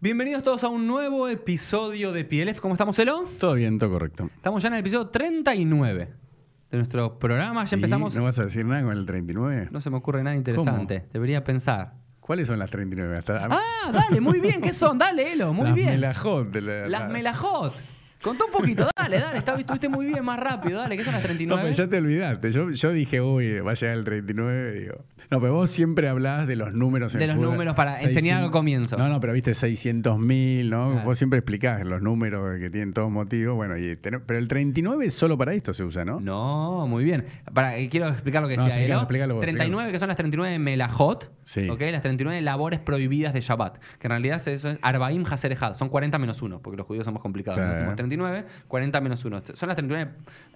[0.00, 2.60] Bienvenidos todos a un nuevo episodio de PLF.
[2.60, 3.24] ¿Cómo estamos, Elo?
[3.40, 4.30] Todo bien, todo correcto.
[4.36, 6.08] Estamos ya en el episodio 39
[6.70, 7.64] de nuestro programa.
[7.64, 8.14] Ya ¿Y empezamos.
[8.14, 9.68] ¿No vas a decir nada con el 39?
[9.72, 11.06] No se me ocurre nada interesante.
[11.12, 11.94] Debería pensar.
[12.20, 13.18] ¿Cuáles son las 39?
[13.18, 14.60] Hasta, Ah, dale, muy bien.
[14.60, 14.98] ¿Qué son?
[14.98, 15.88] Dale, Elo, muy las bien.
[15.90, 17.74] melajot la- Las la- melajot.
[18.22, 19.38] Contá un poquito, dale, dale.
[19.38, 20.80] Está- Estuviste muy bien, más rápido.
[20.80, 21.62] Dale, ¿qué son las No, 39?
[21.62, 22.50] pero ya te olvidaste.
[22.50, 24.72] Yo, yo dije, uy, va a llegar el 39.
[24.72, 25.04] Digo.
[25.30, 27.14] No, pero vos siempre hablás de los números.
[27.14, 28.96] en De los números para enseñar al comienzo.
[28.96, 30.90] No, no, pero viste 600 mil, ¿no?
[30.92, 31.04] Claro.
[31.06, 33.54] Vos siempre explicás los números que tienen todos motivos.
[33.54, 36.18] Bueno, y ten- pero el 39 es solo para esto se usa, ¿no?
[36.18, 37.26] No, muy bien.
[37.52, 39.02] Para, eh, quiero explicar lo que No, decía explícalo, Elo.
[39.02, 41.30] explícalo vos, 39, que son las 39 melajot.
[41.44, 41.68] Sí.
[41.70, 41.80] ¿ok?
[41.92, 43.78] Las 39 labores prohibidas de Shabbat.
[43.98, 45.76] Que en realidad eso es Arbaim Haser Ejad.
[45.76, 47.58] Son 40 menos 1, porque los judíos somos complicados.
[47.58, 47.84] Sí.
[48.08, 49.42] 39, 40 menos 1.
[49.54, 50.10] Son las 39.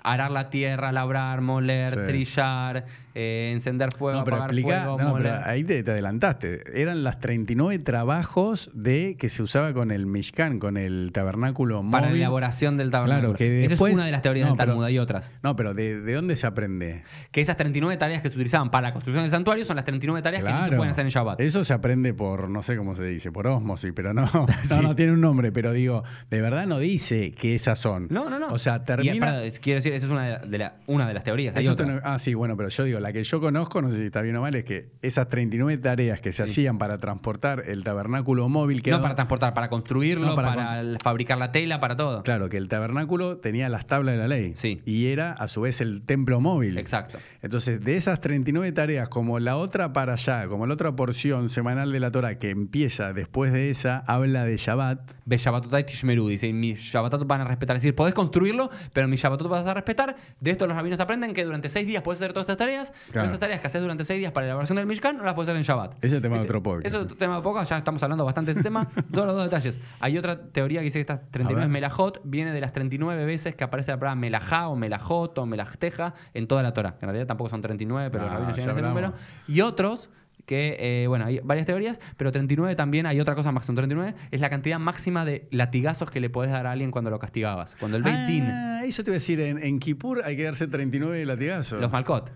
[0.05, 1.99] Arar la tierra, labrar, moler, Sí.
[2.09, 5.33] trillar, eh, encender fuego, No, pero apagar explica, fuego, no, moler.
[5.33, 6.81] pero ahí te, te adelantaste.
[6.83, 12.07] Eran las 39 trabajos de que se usaba con el Mishkan, con el tabernáculo Para
[12.07, 12.21] la móvil.
[12.23, 13.29] elaboración del tabernáculo.
[13.35, 15.33] Claro, que Esa es una de las teorías no, del Talmud, hay otras.
[15.45, 17.05] No, pero ¿de, de dónde se aprende?
[17.31, 20.21] Que esas 39 tareas que se utilizaban para la construcción del santuario son las 39
[20.23, 21.41] tareas que no se pueden hacer en Shabbat.
[21.41, 24.29] Eso se aprende por, no sé cómo se dice, por osmosis, pero no,
[24.71, 28.07] no, no tiene un nombre, pero digo, de verdad no dice que esas son.
[28.09, 28.53] No, no, no.
[28.53, 29.27] O sea, Y, termina...
[29.27, 31.57] para- quiero decir, esa es una de, la- una de las teorías.
[31.57, 31.67] Hay
[32.05, 34.37] ah, sí, bueno, pero yo digo, la que yo conozco, no sé si está bien
[34.37, 38.81] o mal, es que esas 39 tareas que se hacían para transportar el tabernáculo móvil
[38.87, 42.23] No para transportar, para construirlo, No, para, fabricar la tela, para todo.
[42.23, 44.53] Claro, que el tabernáculo tenía las tablas de la ley.
[44.55, 44.81] Sí.
[44.87, 46.79] Y era a su vez el templo móvil.
[46.79, 47.19] Exacto.
[47.43, 51.91] Entonces, de esas 39 tareas, como la otra para allá, como la otra porción semanal
[51.91, 55.11] de la Torah que empieza después de esa, habla de Shabbat.
[55.27, 57.77] Shabbatotai Tishmeru, dice, Shabbatot van a respetar.
[57.77, 60.15] Es decir, podés construirlo, pero mis Shabbatot vas a respetar.
[60.41, 62.91] De esto los rabinos aprenden que durante seis días puedes hacer todas estas tareas.
[62.91, 63.27] pero Claro.
[63.27, 65.49] Estas tareas que haces durante seis días para la elaboración del Mishkan no las puedes
[65.49, 65.95] hacer en Shabbat.
[65.97, 66.87] Ese es el tema de otro podcast.
[66.87, 68.89] Eso es otro tema de podcast, ya estamos hablando bastante de este tema.
[69.13, 69.81] Todos los dos detalles.
[70.01, 71.69] Hay otra teoría que dice que estas 39 ver.
[71.71, 76.15] melajot viene de las 39 veces que aparece la palabra melajá o melajot o melajteja
[76.35, 76.97] en toda la Torah.
[77.01, 79.03] En realidad tampoco son 39, pero los No, rabinos llegan a ese hablamos.
[79.03, 79.23] número.
[79.49, 80.11] Y otros
[80.47, 84.41] que, eh, bueno, hay varias teorías, pero 39 también hay otra cosa son 39, es
[84.41, 87.77] la cantidad máxima de latigazos que le podés dar a alguien cuando lo castigabas.
[87.79, 90.67] Cuando el Beit Ah, eso te iba a decir, en, en Kippur hay que darse
[90.67, 91.81] 39 latigazos.
[91.81, 92.31] los Malkot.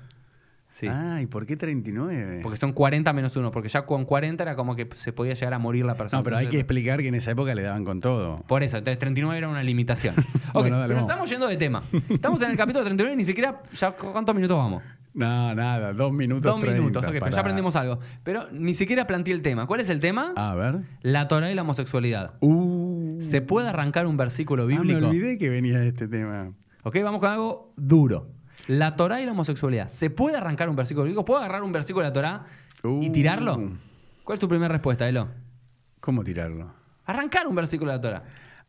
[0.68, 0.88] Sí.
[0.90, 2.40] Ah, ¿y por qué 39?
[2.42, 5.54] Porque son 40 menos 1, porque ya con 40 era como que se podía llegar
[5.54, 6.20] a morir la persona.
[6.20, 8.42] no, pero hay que explicar que en esa época le daban con todo.
[8.46, 10.14] Por eso, entonces 39 era una limitación.
[10.52, 11.10] Ok, Bueno, dale, pero vamos.
[11.10, 11.82] estamos yendo de tema.
[12.10, 14.82] Estamos en el capítulo 39 y ni siquiera, ya, ¿cuántos minutos vamos?
[15.16, 16.52] No, nada, dos minutos.
[16.52, 17.98] Dos 30, minutos, ok, pero ya aprendimos algo.
[18.22, 19.66] Pero ni siquiera planteé el tema.
[19.66, 20.34] ¿Cuál es el tema?
[20.36, 20.80] A ver.
[21.00, 22.34] La Torah y la homosexualidad.
[22.40, 25.06] Uh, ¿Se puede arrancar un versículo ah, me bíblico?
[25.08, 26.52] olvidé que venía este tema.
[26.82, 28.28] ok, vamos con algo duro.
[28.68, 29.88] La Torah y la homosexualidad.
[29.88, 31.24] ¿Se puede arrancar un versículo bíblico?
[31.24, 32.44] ¿Puedo agarrar un versículo de la Torah
[32.84, 33.12] y Uh.
[33.12, 33.70] tirarlo?
[34.22, 35.28] ¿Cuál es tu primera respuesta, Elo?
[36.00, 36.74] ¿Cómo tirarlo?
[37.06, 38.24] Arrancar un versículo de la Torah.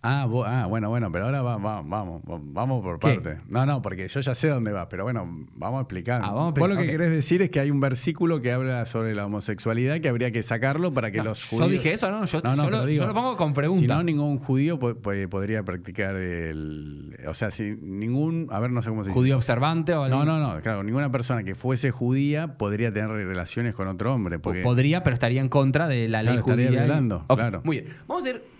[0.09, 3.07] Ah, vo- ah, bueno, bueno, pero ahora va- va- vamos, va- vamos por ¿Qué?
[3.15, 3.39] parte.
[3.49, 6.21] No, no, porque yo ya sé dónde va, pero bueno, vamos a explicar.
[6.23, 8.85] Ah, vamos a Vos lo que querés decir es que hay un versículo que habla
[8.85, 11.71] sobre la homosexualidad que habría que sacarlo para que No, los yo judíos.
[11.71, 13.81] dije eso, no, yo- yo lo- yo lo pongo con pregunta.
[13.81, 17.17] Si no, ningún judío po- po- podría practicar el.
[17.27, 18.47] O sea, si ningún.
[18.51, 19.19] A ver, no sé cómo se dice.
[19.19, 23.09] Judío observante o No, alguien- no, no, claro, ninguna persona que fuese judía podría tener
[23.09, 24.39] relaciones con otro hombre.
[24.39, 26.79] Porque, Podría, pero estaría en contra de la ley Claro, estaría judía.
[26.85, 27.61] violando, Ok, claro.
[27.63, 27.93] Muy bien.
[28.07, 28.56] Vamos a ver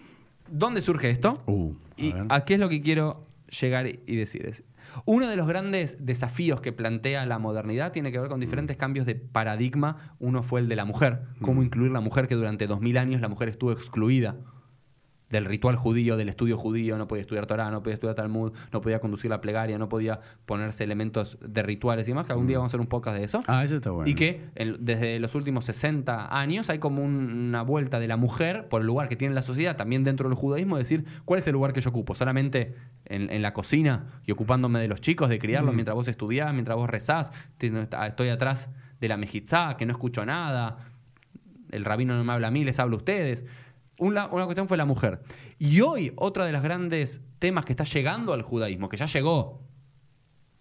[0.49, 1.41] dónde surge esto.
[1.47, 2.25] Uh, a y ver.
[2.29, 3.27] a qué es lo que quiero
[3.61, 4.63] llegar y decir.
[5.05, 9.05] Uno de los grandes desafíos que plantea la modernidad tiene que ver con diferentes cambios
[9.05, 10.15] de paradigma.
[10.19, 11.23] Uno fue el de la mujer.
[11.41, 11.65] Cómo Mm.
[11.65, 14.35] incluir la mujer, que durante dos mil años la mujer estuvo excluida
[15.29, 18.79] del ritual judío, del estudio judío, no podía estudiar Torah, no podía estudiar Talmud, no
[18.81, 22.57] podía conducir la plegaria, no podía ponerse elementos de rituales y demás, que algún día
[22.57, 23.41] vamos a hacer un podcast de eso.
[23.47, 24.09] Ah, eso está bueno.
[24.09, 28.15] Y que en- desde los últimos 60 años hay como un- una vuelta de la
[28.15, 31.47] mujer por el lugar que tiene la sociedad, también dentro del judaísmo, decir, ¿cuál es
[31.47, 32.15] el lugar que yo ocupo?
[32.15, 36.53] ¿Solamente en, en la cocina y ocupándome de los chicos, de criarlos mientras vos estudiás,
[36.53, 37.31] mientras vos rezás?
[37.59, 38.69] Estoy atrás
[39.01, 40.77] de la mejitzá, que no escucho nada,
[41.71, 43.45] el rabino no me habla a mí, les hablo a ustedes.
[43.99, 45.21] Una, una cuestión fue la mujer.
[45.59, 49.61] Y hoy, otra de los grandes temas que está llegando al judaísmo, que ya llegó,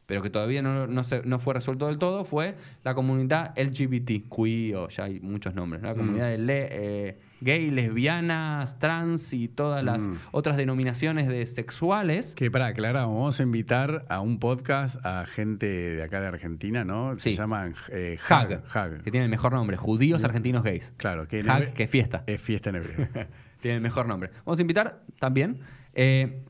[0.07, 2.55] pero que todavía no, no, se- no fue resuelto del todo, fue
[2.85, 5.89] la comunidad LGBTQI, o ya hay muchos nombres, ¿no?
[5.89, 10.15] la comunidad de le- eh, gay, lesbianas, trans y todas las Mm.
[10.33, 12.35] otras denominaciones de sexuales.
[12.35, 16.85] Que para aclarar, vamos a invitar a un podcast a gente de acá de Argentina,
[16.85, 17.15] ¿no?
[17.15, 17.35] Se Sí.
[17.35, 19.03] llaman eh, Hag, Hag.
[19.03, 20.95] Que tiene el mejor nombre, Judíos Argentinos Gays.
[20.97, 22.25] Claro, que Hag, que fiesta.
[22.27, 23.09] es fiesta en hebreo.
[23.61, 24.31] Tiene el mejor nombre.
[24.45, 25.61] Vamos a invitar también.
[25.95, 26.43] eh,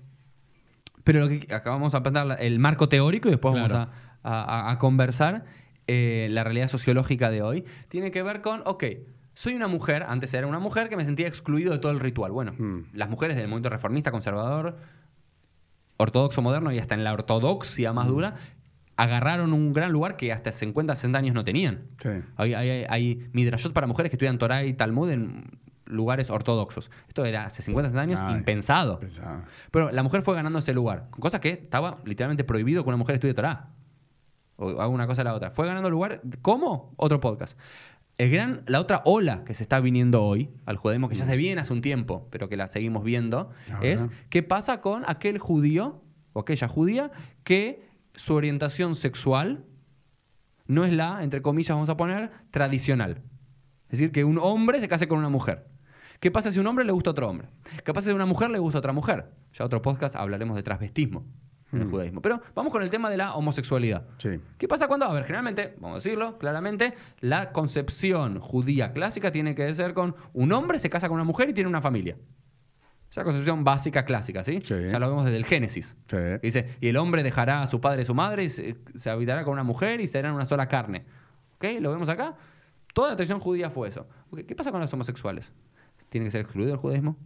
[1.04, 3.74] pero lo que acabamos de plantear el marco teórico y después Claro.
[3.74, 3.88] vamos
[4.24, 5.44] a, a- a conversar.
[5.88, 8.82] eh, la realidad sociológica de hoy tiene que ver con, ok,
[9.36, 12.32] soy una mujer, antes era una mujer que me sentía excluido de todo el ritual.
[12.32, 12.86] Bueno, Mm.
[12.94, 14.78] las mujeres del movimiento reformista, conservador,
[15.98, 18.34] ortodoxo moderno y hasta en la ortodoxia más dura,
[18.96, 21.82] agarraron un gran lugar que hasta 50, 60 años no tenían.
[21.98, 22.08] Sí.
[22.36, 26.90] Hay, hay, hay midrashot para mujeres que estudian Torah y Talmud en lugares ortodoxos.
[27.06, 28.38] Esto era hace 50, 60 años Ay.
[28.38, 29.00] impensado.
[29.70, 32.96] Pero la mujer fue ganando ese lugar, con cosas que estaba literalmente prohibido que una
[32.96, 33.68] mujer estudie Torah.
[34.58, 35.50] O haga una cosa a la otra.
[35.50, 36.22] Fue ganando lugar.
[36.40, 36.94] ¿Cómo?
[36.96, 37.58] Otro podcast.
[38.18, 41.36] El gran, la otra ola que se está viniendo hoy al judaísmo, que ya se
[41.36, 43.50] viene hace un tiempo, pero que la seguimos viendo,
[43.82, 46.02] es qué pasa con aquel judío
[46.32, 47.10] o aquella judía
[47.44, 49.66] que su orientación sexual
[50.66, 53.22] no es la, entre comillas, vamos a poner, tradicional.
[53.84, 55.68] Es decir, que un hombre se case con una mujer.
[56.18, 57.48] ¿Qué pasa si a un hombre le gusta a otro hombre?
[57.84, 59.30] ¿Qué pasa si a una mujer le gusta a otra mujer?
[59.52, 61.26] Ya otro podcast hablaremos de transvestismo
[61.72, 61.90] en el Mm.
[61.90, 62.22] judaísmo.
[62.22, 64.06] Pero vamos con el tema de la homosexualidad.
[64.18, 64.40] Sí.
[64.58, 65.06] ¿Qué pasa cuando?
[65.06, 70.14] A ver, generalmente, vamos a decirlo claramente, la concepción judía clásica tiene que ser con
[70.32, 72.16] un hombre se casa con una mujer y tiene una familia.
[73.10, 74.60] Esa concepción básica clásica, ¿sí?
[74.60, 74.74] Sí.
[74.90, 75.96] Ya lo vemos desde el Génesis.
[76.06, 76.16] Sí.
[76.16, 79.10] Que Dice, y el hombre dejará a su padre y su madre y se, se
[79.10, 81.04] habitará con una mujer y serán una sola carne.
[81.56, 81.64] ¿Ok?
[81.80, 82.34] ¿Lo vemos acá?
[82.92, 84.06] Toda la tradición judía fue eso.
[84.46, 85.52] ¿Qué pasa con los homosexuales?
[86.08, 87.16] ¿Tiene que ser excluido del judaísmo?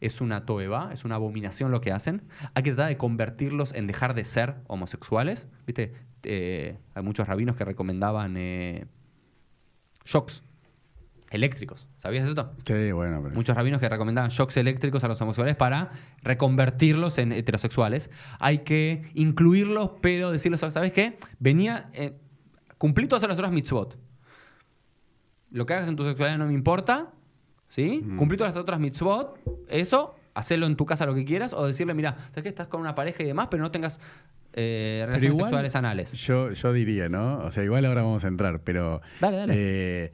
[0.00, 0.90] ¿Es una toeba?
[0.92, 2.22] ¿Es una abominación lo que hacen?
[2.54, 5.48] ¿Hay que tratar de convertirlos en dejar de ser homosexuales?
[5.66, 5.94] ¿Viste?
[6.22, 8.86] Eh, hay muchos rabinos que recomendaban eh,
[10.04, 10.42] shocks
[11.30, 11.88] eléctricos.
[11.98, 12.52] ¿Sabías esto?
[12.64, 13.34] Sí, bueno, pero.
[13.34, 15.90] Muchos rabinos que recomendaban shocks eléctricos a los homosexuales para
[16.22, 18.10] reconvertirlos en heterosexuales.
[18.38, 21.18] Hay que incluirlos, pero decirles, ¿sabes qué?
[21.38, 22.18] Venía, eh,
[22.78, 23.98] cumplí todas las otras mitzvot.
[25.50, 27.12] Lo que hagas en tu sexualidad no me importa,
[27.68, 28.02] ¿sí?
[28.04, 28.16] Mm.
[28.16, 31.94] Cumplí todas las otras mitzvot, eso, hacerlo en tu casa lo que quieras, o decirle,
[31.94, 32.48] mira, ¿sabes qué?
[32.48, 34.00] Estás con una pareja y demás, pero no tengas
[34.52, 36.12] eh, relaciones igual, sexuales anales.
[36.12, 37.38] Yo, yo diría, ¿no?
[37.40, 39.00] O sea, igual ahora vamos a entrar, pero.
[39.20, 39.52] Dale, dale.
[39.56, 40.12] eh,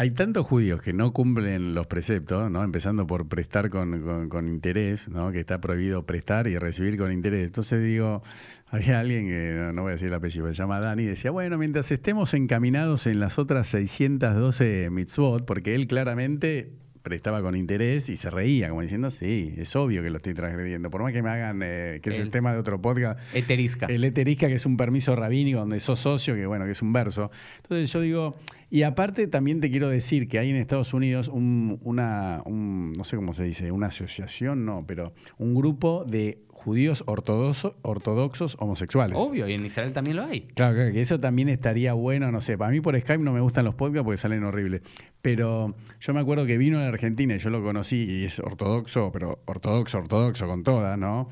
[0.00, 2.62] hay tantos judíos que no cumplen los preceptos, ¿no?
[2.62, 5.32] Empezando por prestar con, con- con interés, ¿no?
[5.32, 7.46] Que está prohibido prestar y recibir con interés.
[7.46, 8.22] Entonces digo,
[8.68, 11.58] había alguien que, no, no voy a decir el apellido, se llama Dani, decía, bueno,
[11.58, 16.70] mientras estemos encaminados en las otras 612 mitzvot, porque él claramente
[17.02, 20.90] prestaba con interés y se reía, como diciendo, sí, es obvio que lo estoy transgrediendo.
[20.90, 23.86] Por más que me hagan, eh, que es el El- tema de otro podcast, Eterisca.
[23.86, 26.92] el eterisca, que es un permiso rabínico donde sos socio, que bueno, que es un
[26.92, 27.30] verso.
[27.62, 28.36] Entonces yo digo,
[28.70, 33.04] y aparte también te quiero decir que hay en Estados Unidos un- una, un- no
[33.04, 39.16] sé cómo se dice, una asociación, no, pero un grupo de judíos ortodoxos, ortodoxos homosexuales.
[39.18, 40.42] Obvio, y en Israel también lo hay.
[40.42, 43.40] Claro, claro, que eso también estaría bueno, no sé, para mí por Skype no me
[43.40, 44.82] gustan los podcasts porque salen horribles,
[45.22, 48.38] pero yo me acuerdo que vino a la Argentina y yo lo conocí y es
[48.38, 51.30] ortodoxo, pero ortodoxo, ortodoxo con toda, ¿no?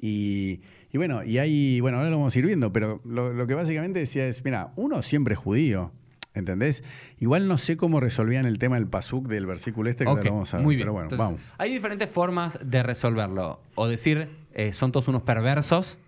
[0.00, 3.46] Y, y bueno, y hay, bueno, ahora lo vamos a ir viendo, pero lo, lo
[3.46, 5.92] que básicamente decía es, mira, uno siempre es judío,
[6.38, 6.82] ¿entendés?
[7.18, 10.26] Igual no sé cómo resolvían el tema del pasuk del versículo este, que ahora Ok,
[10.26, 10.84] lo vamos a ver, muy bien.
[10.86, 11.40] pero bueno, Entonces, vamos.
[11.58, 13.60] Hay diferentes formas de resolverlo.
[13.74, 15.98] O decir, eh, son todos unos perversos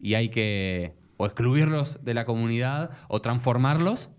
[0.00, 4.10] y hay que o excluirlos de la comunidad o transformarlos.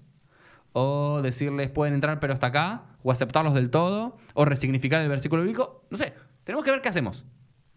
[0.74, 2.83] O decirles, pueden entrar pero hasta acá.
[3.04, 4.18] O aceptarlos del todo.
[4.33, 5.83] O resignificar el versículo bíblico.
[5.89, 6.13] No sé,
[6.44, 7.25] tenemos que ver qué hacemos.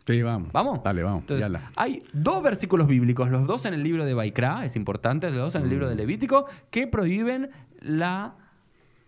[0.08, 0.50] Sí, vamos.
[0.54, 0.82] ¿Vamos?
[0.82, 1.20] Dale, vamos.
[1.28, 5.36] Entonces, hay dos versículos bíblicos, los dos en el libro de Baikra, es importante, los
[5.36, 5.70] dos en el Mm.
[5.70, 7.50] libro de Levítico, que prohíben
[7.80, 8.34] la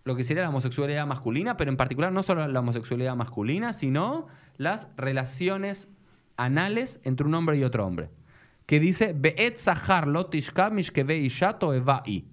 [0.03, 4.27] lo que sería la homosexualidad masculina, pero en particular no solo la homosexualidad masculina, sino
[4.57, 5.89] las relaciones
[6.37, 8.11] anales entre un hombre y otro hombre.
[8.67, 9.57] Que dice, Be'et
[11.95, 12.27] lo.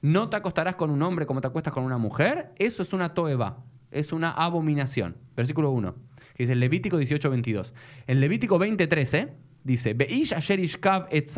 [0.00, 2.52] No te acostarás con un hombre como te acuestas con una mujer.
[2.56, 3.58] Eso es una toeva.
[3.90, 5.16] Es una abominación.
[5.36, 5.94] Versículo 1.
[6.40, 7.74] Que dice Levítico 18:22.
[8.06, 9.28] En Levítico 20:13
[9.62, 11.28] dice: Beish asher ishkav et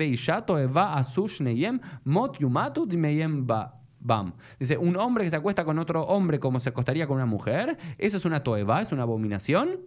[0.00, 3.74] isha toeva asush neyem mot yumatu dimeyem ba.
[3.98, 4.32] Bam.
[4.58, 7.76] Dice, un hombre que se acuesta con otro hombre como se acostaría con una mujer,
[7.98, 9.80] eso es una toeva, es una abominación,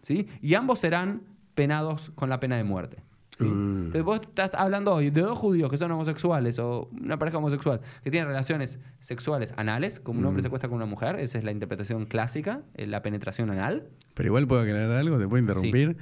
[0.00, 0.26] ¿sí?
[0.40, 3.02] Y ambos serán penados con la pena de muerte.
[3.40, 3.44] ¿Sí?
[3.44, 3.76] Mm.
[3.86, 7.80] Entonces vos estás hablando hoy de dos judíos que son homosexuales o una pareja homosexual
[8.04, 10.42] que tienen relaciones sexuales anales, como un hombre Mm.
[10.42, 13.88] se acuesta con una mujer, esa es la interpretación clásica, eh, la penetración anal.
[14.14, 15.96] Pero igual puedo aclarar algo, te puedo interrumpir,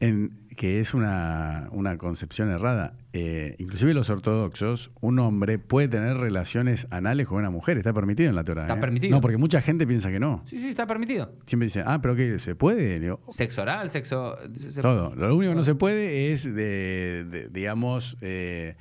[0.00, 2.94] en que es una, una concepción errada.
[3.12, 8.28] Eh, inclusive los ortodoxos, un hombre puede tener relaciones anales con una mujer, está permitido
[8.28, 8.62] en la Torah.
[8.62, 8.80] Está ¿eh?
[8.80, 9.10] permitido.
[9.14, 10.42] No, porque mucha gente piensa que no.
[10.46, 11.32] Sí, sí, está permitido.
[11.46, 12.38] Siempre dice, ah, pero ¿qué?
[12.38, 13.00] ¿Se puede?
[13.00, 14.36] Digo, Sexo oral, sexo...
[14.56, 15.14] se- todo.
[15.14, 18.76] Lo único que no se puede es, de, de- digamos, eh,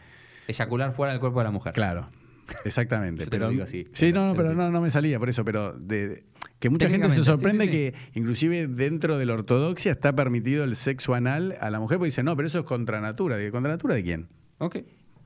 [0.48, 1.74] Eyacular fuera del cuerpo de la mujer.
[1.74, 2.10] claro.
[2.66, 3.24] Exactamente.
[3.24, 3.88] Yo te lo digo así.
[3.94, 6.24] Sí, no, no, pero no, no me salía por eso, pero de, de-
[6.64, 7.78] que mucha gente se sorprende sí, sí.
[7.78, 12.08] que inclusive dentro de la ortodoxia está permitido el sexo anal a la mujer porque
[12.08, 13.36] dice, no, pero eso es contra natura.
[13.52, 14.30] ¿Contra natura de quién?
[14.60, 14.78] Ok.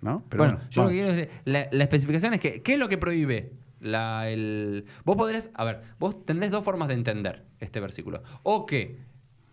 [0.01, 0.25] ¿No?
[0.29, 1.29] Pero bueno, yo lo que quiero es...
[1.45, 5.63] La, la especificación es que, ¿qué es lo que prohíbe La, el, vos podrés, a
[5.63, 8.23] ver, vos tenés dos formas de entender este versículo.
[8.41, 8.97] O que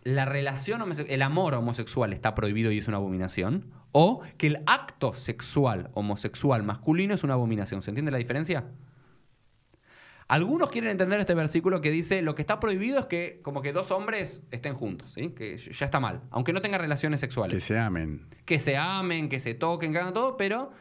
[0.05, 3.67] la relación, el amor homosexual está prohibido y es una abominación.
[3.93, 7.83] O que el acto sexual homosexual masculino es una abominación.
[7.83, 8.65] ¿Se entiende la diferencia?
[10.27, 13.73] Algunos quieren entender este versículo que dice lo que está prohibido es que como que
[13.73, 15.31] dos hombres estén juntos, ¿sí?
[15.31, 18.27] que ya está mal, aunque no tengan relaciones sexuales Que se amen.
[18.47, 20.73] que se amen, que se toquen, que hagan todo, pero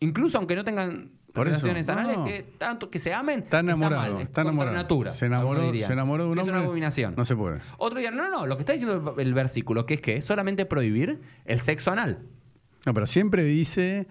[0.00, 2.24] incluso aunque no tengan Por eso, relaciones anales, no.
[2.24, 4.02] que tanto que se amen, Está enamorado.
[4.14, 4.76] mal, es está enamorado.
[4.76, 6.52] natura, se, enamoró, se enamoró de un hombre.
[6.52, 7.14] Es una abominación.
[7.16, 7.60] No se puede.
[7.78, 10.66] Otro día, no, no, no, lo que está diciendo el, versículo, que es que solamente
[10.66, 12.18] prohibir el sexo anal.
[12.84, 14.08] No, pero siempre dice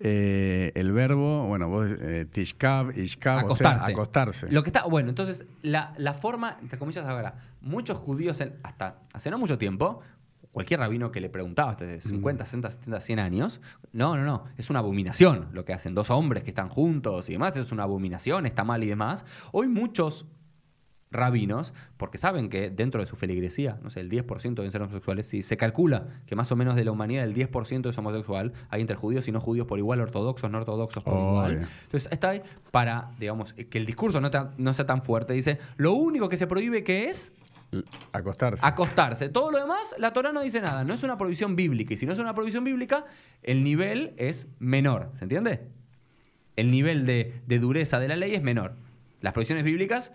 [0.00, 3.92] eh, el verbo, bueno, vos, eh, tishkab, ishkab, o sea, acostarse.
[3.92, 4.50] acostarse.
[4.52, 8.98] Lo que está, bueno, entonces la, la forma, entre comillas ahora, muchos judíos en- hasta
[9.12, 10.00] hace no mucho tiempo,
[10.52, 13.60] cualquier rabino que le preguntaba, hasta de 50, 60, 70, 100 años,
[13.92, 17.32] no, no, no, es una abominación lo que hacen dos hombres que están juntos y
[17.32, 19.24] demás, es una abominación, está mal y demás.
[19.52, 20.26] Hoy muchos
[21.14, 25.26] rabinos, porque saben que dentro de su feligresía, no sé, el 10% deben ser homosexuales,
[25.26, 28.80] si se calcula que más o menos de la humanidad el 10% es homosexual, hay
[28.80, 31.66] entre judíos y no judíos por igual, ortodoxos, no ortodoxos por igual.
[31.84, 35.32] Entonces está ahí para, digamos, que el discurso no, sea tan fuerte.
[35.32, 37.32] Dice, lo único que se prohíbe que es
[38.12, 38.64] Acostarse.
[38.64, 39.28] acostarse.
[39.30, 40.84] Todo lo demás, la Torah no dice nada.
[40.84, 41.94] No es una prohibición bíblica.
[41.94, 43.04] Y si no es una prohibición bíblica,
[43.42, 45.10] el nivel es menor.
[45.16, 45.66] ¿Se entiende?
[46.54, 48.76] El nivel de, de dureza de la ley es menor.
[49.20, 50.12] Las prohibiciones bíblicas,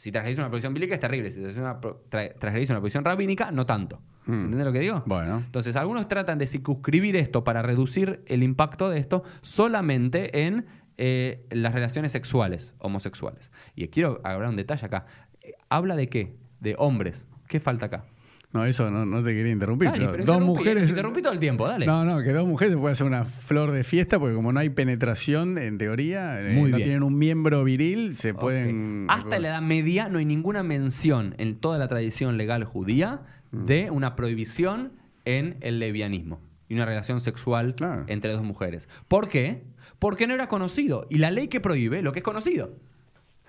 [0.00, 1.28] si trasgredís una prohibición bíblica, es terrible.
[1.28, 2.32] Si una, pro- tra-
[2.70, 4.00] una prohibición rabínica, no tanto.
[4.24, 4.32] Mm.
[4.32, 5.02] ¿Entiendes lo que digo?
[5.04, 5.42] Bueno.
[5.44, 10.64] Entonces, algunos tratan de circunscribir esto para reducir el impacto de esto solamente en
[10.96, 13.50] eh, las relaciones sexuales, homosexuales.
[13.74, 15.04] Y quiero hablar un detalle acá.
[15.42, 16.34] Eh, ¿Habla de qué?
[16.60, 17.26] De hombres.
[17.46, 18.04] ¿Qué falta acá?
[18.52, 19.86] No, eso no, no te quería interrumpir.
[19.88, 20.82] Dale, pero pero dos interrumpí, mujeres.
[20.84, 21.86] te interrumpí todo el tiempo, dale.
[21.86, 24.58] No, no, que dos mujeres se puede hacer una flor de fiesta porque como no
[24.58, 26.76] hay penetración, en teoría, eh, no bien.
[26.76, 29.06] tienen un miembro viril, se pueden.
[29.08, 33.66] Hasta la Edad Media no hay ninguna mención en toda la tradición legal judía Mm.
[33.66, 34.92] de una prohibición
[35.24, 38.04] en el lesbianismo y una relación sexual Claro.
[38.06, 38.88] entre dos mujeres.
[39.08, 39.64] ¿Por qué?
[39.98, 41.06] Porque no era conocido.
[41.10, 42.74] Y la ley que prohíbe lo que es conocido.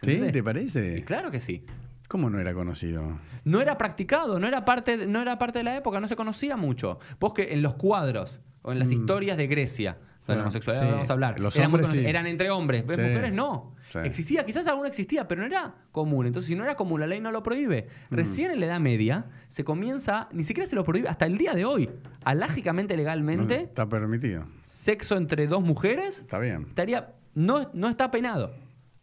[0.03, 0.31] ¿Se ¿Sí?
[0.31, 1.03] ¿Te Y parece?
[1.05, 1.63] claro que sí.
[2.12, 3.20] ¿Cómo no era conocido?
[3.46, 6.18] No era practicado, no era parte de, no era parte de la época, no se
[6.18, 7.00] conocía mucho.
[7.22, 10.25] Vos que en los cuadros o en las historias de Grecia, Mm.
[10.27, 12.06] Bueno, la homosexualidad sí, vamos a hablar, los eran, hombres sí.
[12.06, 12.82] eran entre hombres.
[12.88, 13.01] Sí.
[13.01, 13.74] mujeres no.
[14.03, 16.27] Existía, quizás alguno existía, pero no era común.
[16.27, 17.88] Entonces, si no era común, la ley no lo prohíbe.
[18.10, 18.15] Mm.
[18.15, 21.53] Recién en la Edad Media se comienza, ni siquiera se lo prohíbe, hasta el día
[21.53, 21.89] de hoy,
[22.24, 24.46] alágicamente, No, legalmente, está permitido.
[24.62, 26.65] sexo entre dos mujeres Está bien.
[26.70, 28.53] estaría no, no está penado.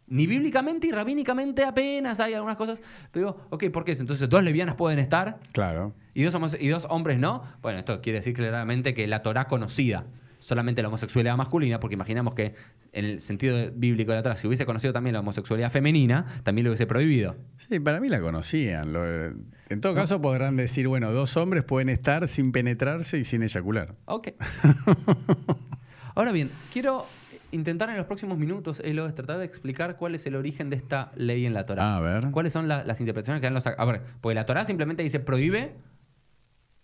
[0.09, 2.81] Ni bíblicamente y rabínicamente apenas hay algunas cosas.
[3.11, 3.91] Pero digo, ok, ¿por qué?
[3.93, 5.93] Entonces, dos lesbianas pueden estar Claro.
[6.13, 7.43] y dos, homose- y dos hombres no.
[7.61, 10.05] Bueno, esto quiere decir claramente que la Torah conocida
[10.39, 12.55] solamente la homosexualidad masculina, porque imaginamos que
[12.93, 16.63] en el sentido bíblico de la Torah, si hubiese conocido también la homosexualidad femenina, también
[16.63, 17.35] lo hubiese prohibido.
[17.57, 18.93] Sí, para mí la conocían.
[18.93, 23.43] Lo- en todo caso podrán decir, bueno, dos hombres pueden estar sin penetrarse y sin
[23.43, 23.95] eyacular.
[24.05, 24.29] Ok.
[26.15, 27.05] Ahora bien, quiero
[27.51, 30.75] intentar en los próximos minutos, Elo, es tratar de explicar cuál es el origen de
[30.75, 31.97] esta ley en la Torah.
[31.97, 32.31] A ver.
[32.31, 33.65] ¿Cuáles son la- las interpretaciones que dan los...
[33.67, 35.75] A ver, porque la Torah simplemente dice prohíbe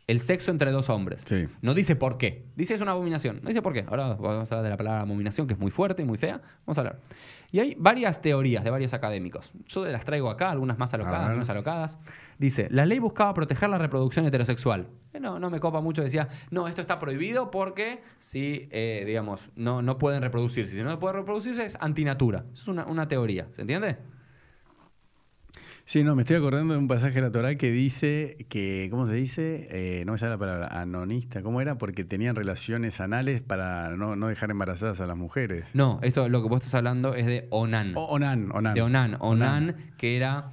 [0.07, 1.23] el sexo entre dos hombres.
[1.25, 1.47] Sí.
[1.61, 2.45] No dice por qué.
[2.55, 3.39] Dice es una abominación.
[3.41, 3.85] No dice por qué.
[3.87, 6.41] Ahora vamos a hablar de la palabra abominación, que es muy fuerte y muy fea.
[6.65, 6.99] Vamos a hablar.
[7.51, 9.51] Y hay varias teorías de varios académicos.
[9.67, 11.97] Yo las traigo acá, algunas más alocadas, algunas alocadas.
[12.37, 14.87] Dice, la ley buscaba proteger la reproducción heterosexual.
[15.13, 16.03] Eh, No, no me copa mucho.
[16.03, 20.75] Decía, no, esto está prohibido porque si, eh, digamos, no, no pueden reproducirse.
[20.75, 22.43] Si no pueden reproducirse es antinatura.
[22.53, 23.47] Es una, una teoría.
[23.53, 23.97] ¿Se entiende?
[25.87, 29.05] Sí, no, me estoy acordando de un pasaje de la Torah que dice que, ¿cómo
[29.05, 29.67] se dice?
[29.69, 31.43] Eh, no me sale la palabra, anonista.
[31.43, 31.77] ¿Cómo era?
[31.77, 35.69] Porque tenían relaciones anales para no, no dejar embarazadas a las mujeres.
[35.75, 37.93] No, esto lo que vos estás hablando es de Onan.
[37.95, 38.73] O- Onan, Onan.
[38.73, 39.15] de Onan.
[39.19, 40.49] Onan, que era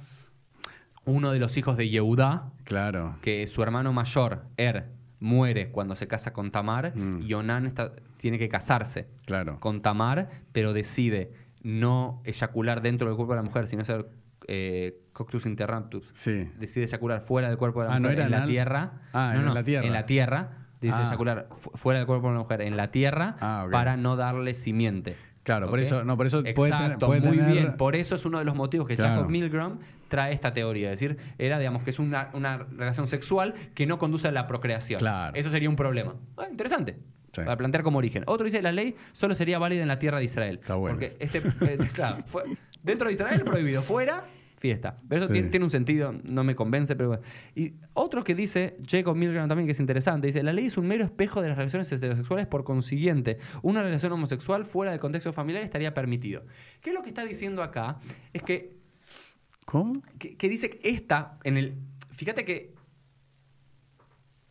[1.05, 3.15] uno de los hijos de Yehudá, Claro.
[3.21, 7.21] que su hermano mayor, Er, muere cuando se casa con Tamar, Mm.
[7.21, 9.59] y Onan está- tiene que casarse Claro.
[9.59, 11.31] con Tamar, pero decide
[11.61, 14.07] no eyacular dentro del cuerpo de la mujer, sino ser
[14.49, 16.05] eh, coctus interruptus.
[16.11, 16.49] Sí.
[16.59, 18.91] Decide eyacular fuera del cuerpo de la Ah, ¿no mujer, en la tierra.
[19.13, 19.87] Ah, No, en no, la tierra.
[19.87, 20.49] En la tierra.
[20.81, 21.05] Dice Ah.
[21.07, 24.53] eyacular fu- fuera del cuerpo de la mujer, en la tierra, Ah, para no darle
[24.53, 25.15] simiente.
[25.43, 27.77] Claro, por eso- no, por eso puede tener- Exacto, puede muy tener- bien.
[27.77, 29.15] Por eso es uno de los motivos que Claro.
[29.17, 30.91] Jacob Milgram trae esta teoría.
[30.91, 34.47] Es decir, era, digamos, que es una, una relación sexual que no conduce a la
[34.47, 34.99] procreación.
[34.99, 35.35] Claro.
[35.35, 36.15] Eso sería un problema.
[36.37, 36.97] Ah, interesante.
[37.33, 37.41] Sí.
[37.41, 38.23] Para plantear como origen.
[38.27, 40.59] Otro dice, la ley solo sería válida en la tierra de Israel.
[40.61, 40.95] Está bueno.
[40.97, 42.43] Porque este, eh, claro, fue-
[42.83, 43.81] dentro de Israel prohibido.
[43.81, 44.21] Fuera,
[44.63, 44.97] fiesta.
[45.09, 45.41] Pero eso Sí.
[45.43, 47.23] tiene, un sentido, no me convence, pero bueno.
[47.53, 50.87] Y otro que dice, Jacob Milgram también, que es interesante, dice, la ley es un
[50.87, 55.63] mero espejo de las relaciones heterosexuales, por consiguiente, una relación homosexual fuera del contexto familiar
[55.63, 56.45] estaría permitido.
[56.79, 57.99] ¿Qué es lo que está diciendo acá?
[58.31, 58.77] Es que
[59.65, 59.91] ¿Cómo?
[60.17, 61.73] que, que dice que esta, en el.
[62.11, 62.72] Fíjate que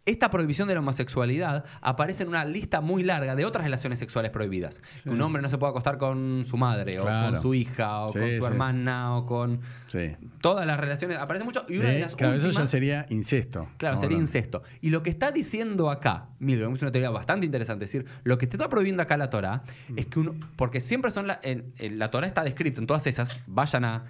[0.04, 4.30] esta prohibición de la homosexualidad aparece en una lista muy larga de otras relaciones sexuales
[4.32, 4.80] prohibidas.
[5.04, 8.08] Que un hombre no se puede acostar con su madre, o con su hija, o
[8.08, 8.44] Sí, con su sí.
[8.44, 9.60] hermana, o con.
[9.86, 10.16] Sí.
[10.40, 11.18] Todas las relaciones.
[11.18, 11.64] Aparece mucho.
[11.68, 13.68] Y una de Eh, las claro, eso ya sería incesto.
[13.76, 14.22] Claro, sería hablando.
[14.22, 14.62] incesto.
[14.80, 18.38] Y lo que está diciendo acá, Milgram, es una teoría bastante interesante, es decir, lo
[18.38, 19.98] que te está prohibiendo acá la Torah Mm.
[19.98, 23.06] es que uno, porque siempre son, la, en- en la Torah está descrito en todas
[23.06, 24.04] esas, vayan a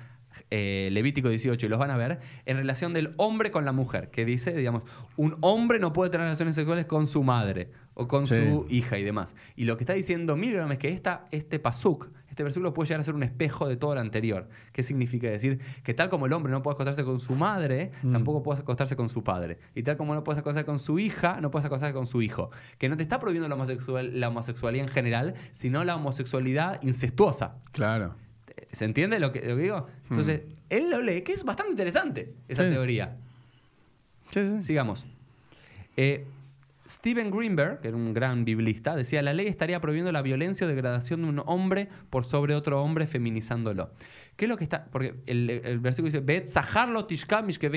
[0.51, 4.11] eh, Levítico 18 y los van a ver, en relación del hombre con la mujer,
[4.11, 4.83] que dice, digamos,
[5.17, 8.35] un hombre no puede tener relaciones sexuales con su madre o con Sí.
[8.37, 9.35] su hija y demás.
[9.57, 13.01] Y lo que está diciendo Milgram es que esta, este pasuk, este versículo puede llegar
[13.03, 14.49] a ser un espejo de todo lo anterior.
[14.73, 15.61] ¿Qué significa decir?
[15.85, 18.13] Que tal como el hombre no puede acostarse con su madre, Mm.
[18.13, 19.59] tampoco puede acostarse con su padre.
[19.75, 22.51] Y tal como no puedes acostarse con su hija, no puedes acostarse con su hijo.
[22.79, 27.57] Que no te está prohibiendo la, homosexual, la homosexualidad en general, sino la homosexualidad incestuosa.
[27.73, 28.15] Claro.
[28.73, 29.87] ¿Se entiende lo que, lo que digo?
[30.11, 32.71] Entonces, él lo lee, que es bastante interesante esa Sí.
[32.71, 33.17] teoría.
[34.31, 34.63] Sí, sí.
[34.63, 35.05] Sigamos.
[35.97, 36.25] Eh,
[36.89, 40.69] Steven Greenberg, que era un gran biblista, decía, la ley estaría prohibiendo la violencia o
[40.69, 43.91] degradación de un hombre por sobre otro hombre feminizándolo.
[44.37, 44.87] ¿Qué es lo que está?
[44.91, 46.49] Porque el, el versículo dice, "Bet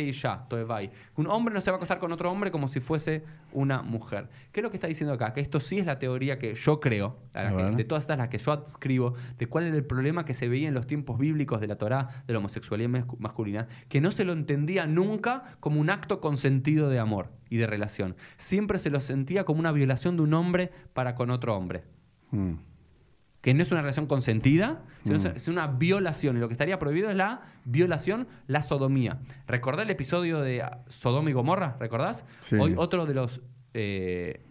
[0.07, 0.89] isha toevai".
[1.15, 4.29] Un hombre no se va a acostar con otro hombre como si fuese una mujer.
[4.51, 5.33] ¿Qué es lo que está diciendo acá?
[5.33, 8.29] Que esto sí es la teoría que yo creo, la que- de todas estas las
[8.29, 11.59] que yo adscribo, de cuál era el problema que se veía en los tiempos bíblicos
[11.62, 15.79] de la Torá de la homosexualidad mascu- masculina, que no se lo entendía nunca como
[15.81, 18.15] un acto consentido de amor y de relación.
[18.38, 21.83] Siempre se lo sentía como una violación de un hombre para con otro hombre.
[22.31, 22.53] Mm.
[23.45, 25.35] Que no es una relación consentida, sino Mm.
[25.37, 26.35] es una violación.
[26.35, 29.19] Y lo que estaría prohibido es la violación, la sodomía.
[29.47, 31.77] ¿Recordás el episodio de Sodoma y Gomorra?
[31.79, 32.25] ¿Recordás?
[32.39, 32.55] Sí.
[32.55, 33.41] Hoy otro de los
[33.75, 34.41] eh,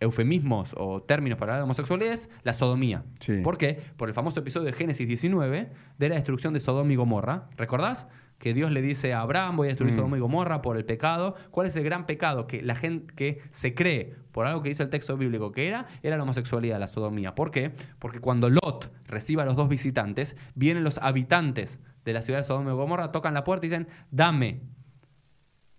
[0.00, 3.04] eufemismos o términos para hablar de homosexualidad es la sodomía.
[3.20, 3.40] Sí.
[3.42, 3.80] ¿Por qué?
[3.96, 7.48] Por el famoso episodio de Génesis 19 de la destrucción de Sodoma y Gomorra.
[7.56, 8.08] ¿Recordás?
[8.38, 9.96] Que Dios le dice a Abraham, voy a destruir Mm.
[9.96, 11.34] Sodoma y Gomorra por el pecado.
[11.50, 12.46] ¿Cuál es el gran pecado?
[12.46, 15.86] Que la gente que se cree por algo que dice el texto bíblico que era,
[16.02, 17.34] era la homosexualidad, la sodomía.
[17.34, 17.72] ¿Por qué?
[17.98, 22.44] Porque cuando Lot recibe a los dos visitantes, vienen los habitantes de la ciudad de
[22.44, 24.60] Sodoma y Gomorra, tocan la puerta y dicen, dame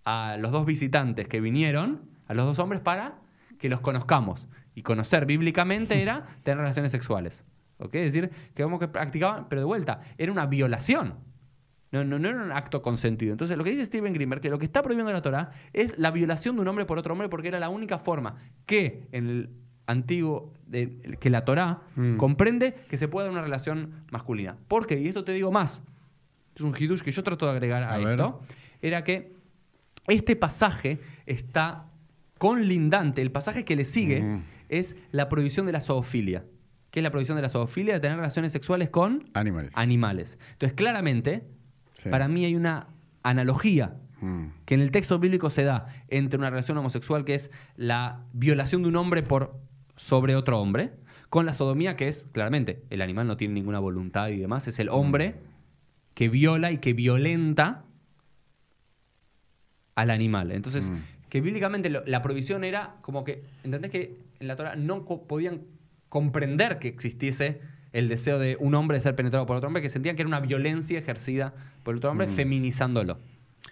[0.04, 3.18] a los dos visitantes que vinieron, a los dos hombres, para
[3.58, 4.46] que los conozcamos.
[4.74, 7.44] Y conocer bíblicamente era tener relaciones sexuales.
[7.78, 7.94] ¿Ok?
[7.96, 11.14] Es decir, que como que practicaban, pero de vuelta, era una violación.
[11.92, 13.32] No, no, no era un acto consentido.
[13.32, 16.10] Entonces, lo que dice Steven Greenberg, que lo que está prohibiendo la Torah es la
[16.10, 19.50] violación de un hombre por otro hombre, porque era la única forma que en el
[19.86, 22.16] antiguo, de- que la Torah Mm.
[22.16, 24.56] comprende que se puede dar una relación masculina.
[24.66, 24.98] ¿Por qué?
[25.00, 25.84] Y esto te digo más.
[26.56, 28.40] Es un hidush que yo trato de agregar a, esto.
[28.82, 29.36] Era que
[30.08, 31.86] este pasaje está
[32.38, 33.22] conlindante.
[33.22, 34.42] El pasaje que le sigue Ujú.
[34.68, 36.44] es la prohibición de la zoofilia.
[36.90, 37.94] ¿Qué es la prohibición de la zoofilia?
[37.94, 39.72] De tener relaciones sexuales con Animales.
[39.76, 40.38] animales.
[40.52, 41.44] Entonces, claramente,
[42.06, 42.10] Sí.
[42.10, 42.88] para mí hay una
[43.22, 44.46] analogía Mm.
[44.64, 48.82] que en el texto bíblico se da entre una relación homosexual que es la violación
[48.82, 49.60] de un hombre por
[49.94, 50.92] sobre otro hombre,
[51.28, 54.78] con la sodomía que es, claramente, el animal no tiene ninguna voluntad y demás, es
[54.78, 55.34] el hombre
[56.14, 57.84] que viola y que violenta
[59.94, 60.52] al animal.
[60.52, 60.94] Entonces, Mm.
[61.28, 65.26] que bíblicamente lo- la prohibición era como que, ¿entendés que en la Torah no co-
[65.26, 65.62] podían
[66.08, 67.60] comprender que existiese
[67.98, 70.28] el deseo de un hombre de ser penetrado por otro hombre, que sentían que era
[70.28, 73.18] una violencia ejercida por otro hombre, feminizándolo.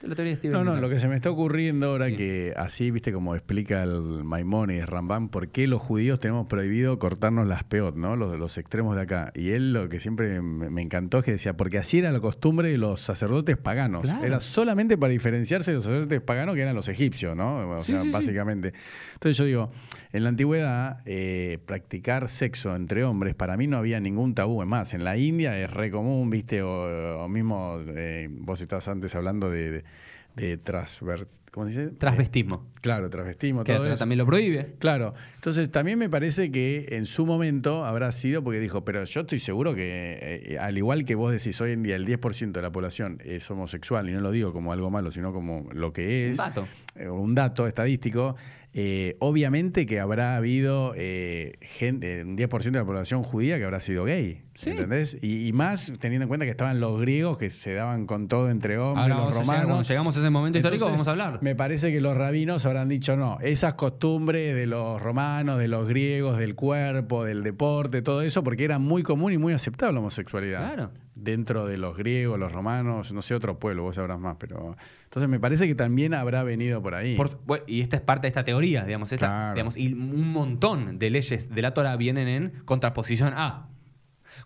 [0.02, 2.16] Es la teoría de Steven No, no, lo que se me está ocurriendo ahora Sí.
[2.16, 7.46] que así, viste, como explica el Maimónides, Rambam, por qué los judíos tenemos prohibido cortarnos
[7.46, 8.16] las peot, ¿no?
[8.16, 9.32] Los, los extremos de acá.
[9.36, 12.70] Y él lo que siempre me, encantó es que decía, porque así era la costumbre
[12.70, 14.02] de los sacerdotes paganos.
[14.02, 14.24] Claro.
[14.24, 17.58] Era solamente para diferenciarse de los sacerdotes paganos que eran los egipcios, ¿no?
[17.78, 18.12] O Sí, sea, sí, sí.
[18.12, 18.74] básicamente.
[19.14, 19.70] Entonces yo digo,
[20.14, 24.62] en la antigüedad, eh, practicar sexo entre hombres, para mí no había ningún tabú.
[24.62, 28.86] Es más, en la India es re común, viste, o, o mismo, eh, vos estabas
[28.88, 29.84] antes hablando de, de,
[30.36, 31.94] de transver- ¿cómo se dice?
[31.96, 32.64] Transvestismo.
[32.76, 33.96] Eh, claro, transvestismo, que todo eso.
[33.96, 34.74] también lo prohíbe.
[34.78, 39.20] Claro, entonces también me parece que en su momento habrá sido porque dijo, pero yo
[39.22, 40.18] estoy seguro que
[40.52, 43.50] eh, al igual que vos decís hoy en día el 10% de la población es
[43.50, 46.68] homosexual, y no lo digo como algo malo, sino como lo que es, Un dato.
[46.96, 48.36] eh, un dato estadístico,
[48.76, 53.78] eh, obviamente que habrá habido eh, gente, un 10% de la población judía que habrá
[53.80, 54.70] sido gay, Sí.
[54.70, 55.16] ¿entendés?
[55.20, 58.50] Y, y más teniendo en cuenta que estaban los griegos que se daban con todo
[58.50, 59.66] entre hombres, Ahora los vamos a llegar- romanos.
[59.68, 61.38] cuando llegamos a ese momento histórico, vamos a hablar.
[61.42, 63.38] Me parece que los rabinos habrán dicho no.
[63.42, 68.64] Esas costumbres de los romanos, de los griegos, del cuerpo, del deporte, todo eso, porque
[68.64, 70.60] era muy común y muy aceptable la homosexualidad.
[70.74, 70.90] Claro.
[71.14, 74.76] Dentro de los griegos, los romanos, no sé, otro pueblo, vos sabrás más, pero...
[75.04, 77.16] Entonces me parece que también habrá venido por ahí.
[77.16, 79.54] Por- bueno, y esta es parte de esta teoría, digamos, esta- Claro.
[79.54, 83.68] digamos, y un montón de leyes de la Torah vienen en contraposición a.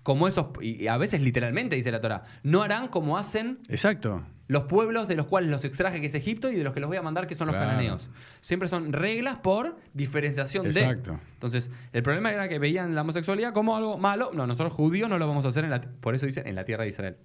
[0.02, 4.24] Como esos, y a veces literalmente dice la Torah, no harán como hacen Exacto.
[4.46, 6.88] los pueblos de los cuales los extraje, que es Egipto, y de los que los
[6.88, 7.70] voy a mandar, que son los Claro.
[7.70, 8.10] cananeos.
[8.40, 11.12] Siempre son reglas por diferenciación Exacto.
[11.12, 11.18] de.
[11.34, 14.30] Entonces, el problema era que veían la homosexualidad como algo malo.
[14.34, 15.80] No, nosotros judíos no lo vamos a hacer en la.
[15.80, 17.16] Por eso dicen en la tierra de Israel.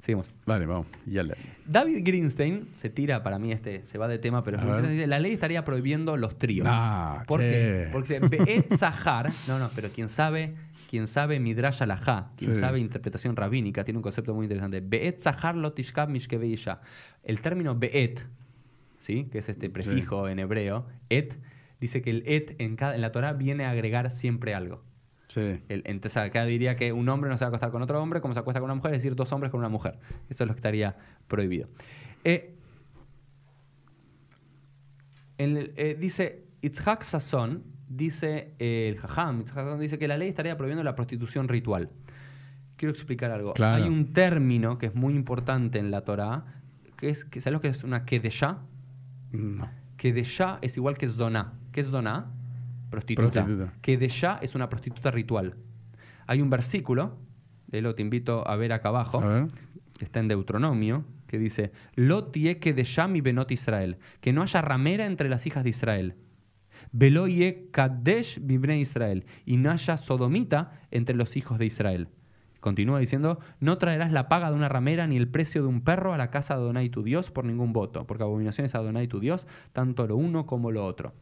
[0.00, 0.30] Seguimos.
[0.46, 0.86] Vale, vamos.
[1.06, 1.34] Ya le...
[1.66, 5.32] David Greenstein se tira, para mí, este, se va de tema, pero dice, la ley
[5.32, 6.68] estaría prohibiendo los tríos.
[6.70, 7.50] Ah, ¿Por che.
[7.50, 7.88] qué?
[7.90, 10.54] Porque Be'et Zahar, no, no, pero quien sabe,
[10.88, 12.60] quien sabe Midrash Alajá, quien Sí.
[12.60, 14.80] sabe interpretación rabínica, tiene un concepto muy interesante.
[14.80, 16.80] Be'et Zahar lo tishkab mishkeve isha.
[17.22, 18.24] El término Be'et,
[18.98, 19.24] ¿sí?
[19.30, 21.36] que es este prefijo en hebreo, et,
[21.80, 24.82] dice que el et en, cada, en la Torah viene a agregar siempre algo.
[25.28, 25.60] Sí.
[25.68, 28.22] El- entonces acá diría que un hombre no se va a acostar con otro hombre
[28.22, 29.98] como se acuesta con una mujer, es decir, dos hombres con una mujer.
[30.30, 30.96] Esto es lo que estaría
[31.28, 31.68] prohibido.
[32.24, 32.54] Eh,
[35.36, 39.44] el- eh, dice Itzhak Sasson, dice eh, el Jajam,
[39.78, 41.90] dice que la ley estaría prohibiendo la prostitución ritual.
[42.76, 43.54] Quiero explicar algo.
[43.54, 43.82] Claro.
[43.82, 46.44] Hay un término que es muy importante en la Torah,
[46.96, 48.58] que es, que, ¿sabes lo que es una kedeshá?
[49.32, 49.68] No.
[49.96, 51.54] Kedeshá es igual que zoná.
[51.72, 52.30] ¿Qué es zoná?
[52.90, 53.44] Prostituta.
[53.44, 53.72] Prostituta.
[53.80, 55.56] Kedeshá es una prostituta ritual.
[56.26, 57.18] Hay un versículo,
[57.72, 59.48] lo te invito a ver acá abajo, ver.
[60.00, 65.06] está en Deuteronomio, que dice, Lo tie Kedeshá mi benot Israel, que no haya ramera
[65.06, 66.14] entre las hijas de Israel.
[66.92, 72.08] Velo ye Kadesh bibne Israel, y no haya sodomita entre los hijos de Israel.
[72.60, 76.12] Continúa diciendo, no traerás la paga de una ramera ni el precio de un perro
[76.12, 79.20] a la casa de Adonai tu Dios por ningún voto, porque abominación es Adonai tu
[79.20, 81.12] Dios, tanto lo uno como lo otro.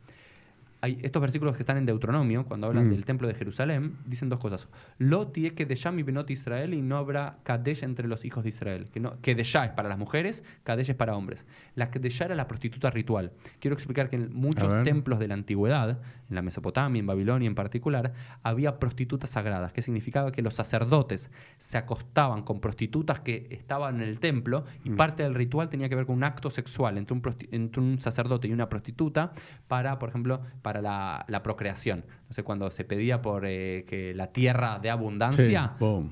[0.80, 2.90] Hay estos versículos que están en Deuteronomio, cuando hablan Mm.
[2.90, 4.68] del templo de Jerusalén, dicen dos cosas.
[4.98, 8.50] Lo tie que de mi benot Israel y no habrá Kadesh entre los hijos de
[8.50, 8.88] Israel.
[8.90, 11.46] Que, no, que es para las mujeres, Kadesh es para hombres.
[11.74, 13.32] La Kedeshá era la prostituta ritual.
[13.60, 17.54] Quiero explicar que en muchos templos de la antigüedad, en la Mesopotamia, en Babilonia en
[17.54, 18.12] particular,
[18.42, 24.08] había prostitutas sagradas, que significaba que los sacerdotes se acostaban con prostitutas que estaban en
[24.08, 24.96] el templo y Mm.
[24.96, 28.48] parte del ritual tenía que ver con un acto sexual entre un, entre un sacerdote
[28.48, 29.32] y una prostituta
[29.68, 32.04] para, por ejemplo, para la, la procreación.
[32.30, 34.88] Sé, cuando se pedía por eh, que la tierra de Sí.
[34.88, 36.10] abundancia, Boom.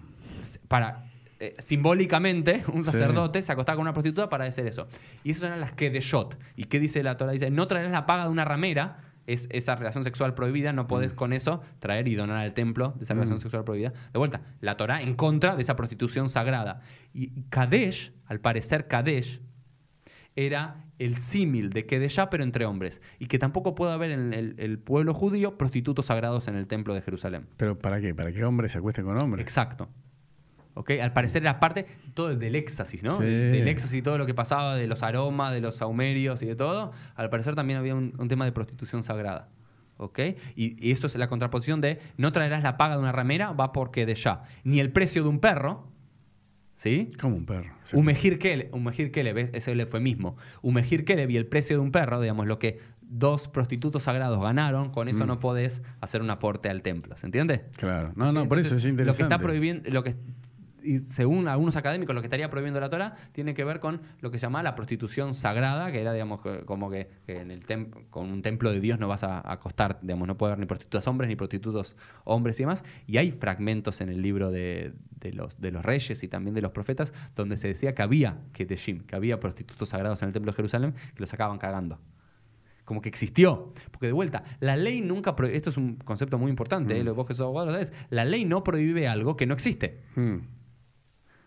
[0.68, 1.06] para
[1.40, 2.92] eh, simbólicamente un Sí.
[2.92, 4.86] sacerdote se acostaba con una prostituta para hacer eso.
[5.24, 6.38] Y esas eran las que de shot.
[6.54, 7.32] ¿Y qué dice la Torah?
[7.32, 11.14] Dice, no traerás la paga de una ramera, es esa relación sexual prohibida, no podés
[11.14, 11.16] Mm.
[11.16, 13.92] con eso traer y donar al templo de esa relación sexual prohibida.
[14.12, 16.80] De vuelta, la Torah en contra de esa prostitución sagrada.
[17.12, 19.40] Y Kadesh, al parecer Kadesh,
[20.36, 23.00] era el símil de Kedeshá, pero entre hombres.
[23.18, 26.94] Y que tampoco puede haber en el, el pueblo judío prostitutos sagrados en el templo
[26.94, 27.46] de Jerusalén.
[27.56, 28.14] ¿Pero para qué?
[28.14, 29.42] ¿Para que hombres se acuesten con hombres?
[29.44, 29.88] Exacto.
[30.74, 30.90] ¿Ok?
[31.00, 33.12] Al parecer era parte todo el del éxtasis, ¿no?
[33.12, 33.24] Sí.
[33.24, 36.46] Del, del éxtasis y todo lo que pasaba, de los aromas, de los saumerios y
[36.46, 36.92] de todo.
[37.14, 39.50] Al parecer también había un, un tema de prostitución sagrada.
[39.96, 40.18] ¿Ok?
[40.56, 43.70] Y, y eso es la contraposición de no traerás la paga de una ramera, va
[43.70, 44.42] porque de ya.
[44.64, 45.86] Ni el precio de un perro,
[46.76, 47.08] ¿sí?
[47.20, 47.72] Como un perro.
[47.84, 47.96] Sí.
[47.96, 49.48] Un mejir kele, un mejir kele, ¿ves?
[49.48, 50.36] ese es el eufemismo.
[50.62, 54.40] Un mejir kele y el precio de un perro, digamos, lo que dos prostitutos sagrados
[54.42, 55.28] ganaron, con eso Mm.
[55.28, 57.16] no podés hacer un aporte al templo.
[57.16, 57.66] ¿Se entiende?
[57.76, 58.12] Claro.
[58.16, 59.04] No, no, por eso es interesante.
[59.04, 60.16] Lo que está prohibiendo, lo que
[60.84, 64.30] y según algunos académicos, lo que estaría prohibiendo la Torah tiene que ver con lo
[64.30, 67.64] que se llama la prostitución sagrada, que era, digamos, como que, que en el
[68.10, 71.06] con un templo de Dios no vas a acostar, digamos, no puede haber ni prostitutas
[71.08, 72.84] hombres ni prostitutos hombres y demás.
[73.06, 76.62] Y hay fragmentos en el libro de, de los, de los reyes y también de
[76.62, 80.52] los profetas donde se decía que había Keteshim, que había prostitutos sagrados en el templo
[80.52, 81.98] de Jerusalén que los acaban cagando
[82.84, 83.72] como que existió.
[83.90, 87.04] Porque de vuelta, la ley nunca esto es un concepto muy importante, ¿eh?
[87.04, 87.14] Mm.
[87.14, 90.02] vos que sos abogado lo sabés, la ley no prohíbe algo que no existe.
[90.16, 90.36] Mm.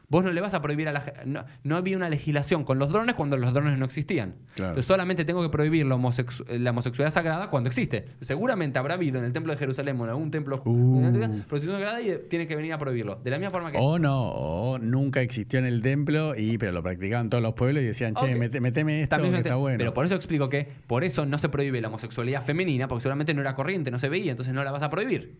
[0.09, 1.19] Vos no le vas a prohibir a la gente.
[1.25, 4.35] No, no había una legislación con los drones cuando los drones no existían.
[4.55, 4.69] Claro.
[4.71, 8.05] Entonces, solamente tengo que prohibir la, homosexu- la homosexualidad sagrada cuando existe.
[8.21, 11.01] Seguramente habrá habido en el templo de Jerusalén o en algún templo Uh.
[11.49, 13.17] prostitución sagrada y tiene que venir a prohibirlo.
[13.21, 13.79] De la misma forma que.
[13.81, 17.83] O no, o nunca existió en el templo, y pero lo practicaban todos los pueblos
[17.83, 18.39] y decían, che, Ok.
[18.39, 19.77] mete- meteme esto que está bueno.
[19.77, 23.33] Pero por eso explico que por eso no se prohíbe la homosexualidad femenina, porque seguramente
[23.33, 25.35] no era corriente, no se veía, entonces no la vas a prohibir.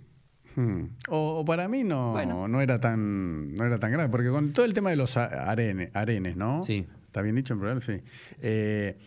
[0.57, 0.85] Hmm.
[1.09, 2.47] O, o para mí no, Bueno.
[2.47, 5.91] no era tan no era tan grave, porque con todo el tema de los arene-
[5.93, 6.61] arenes, ¿no?
[6.63, 6.85] Sí.
[7.05, 7.81] ¿Está bien dicho en plural?
[7.83, 8.01] Sí.
[8.41, 8.97] Eh,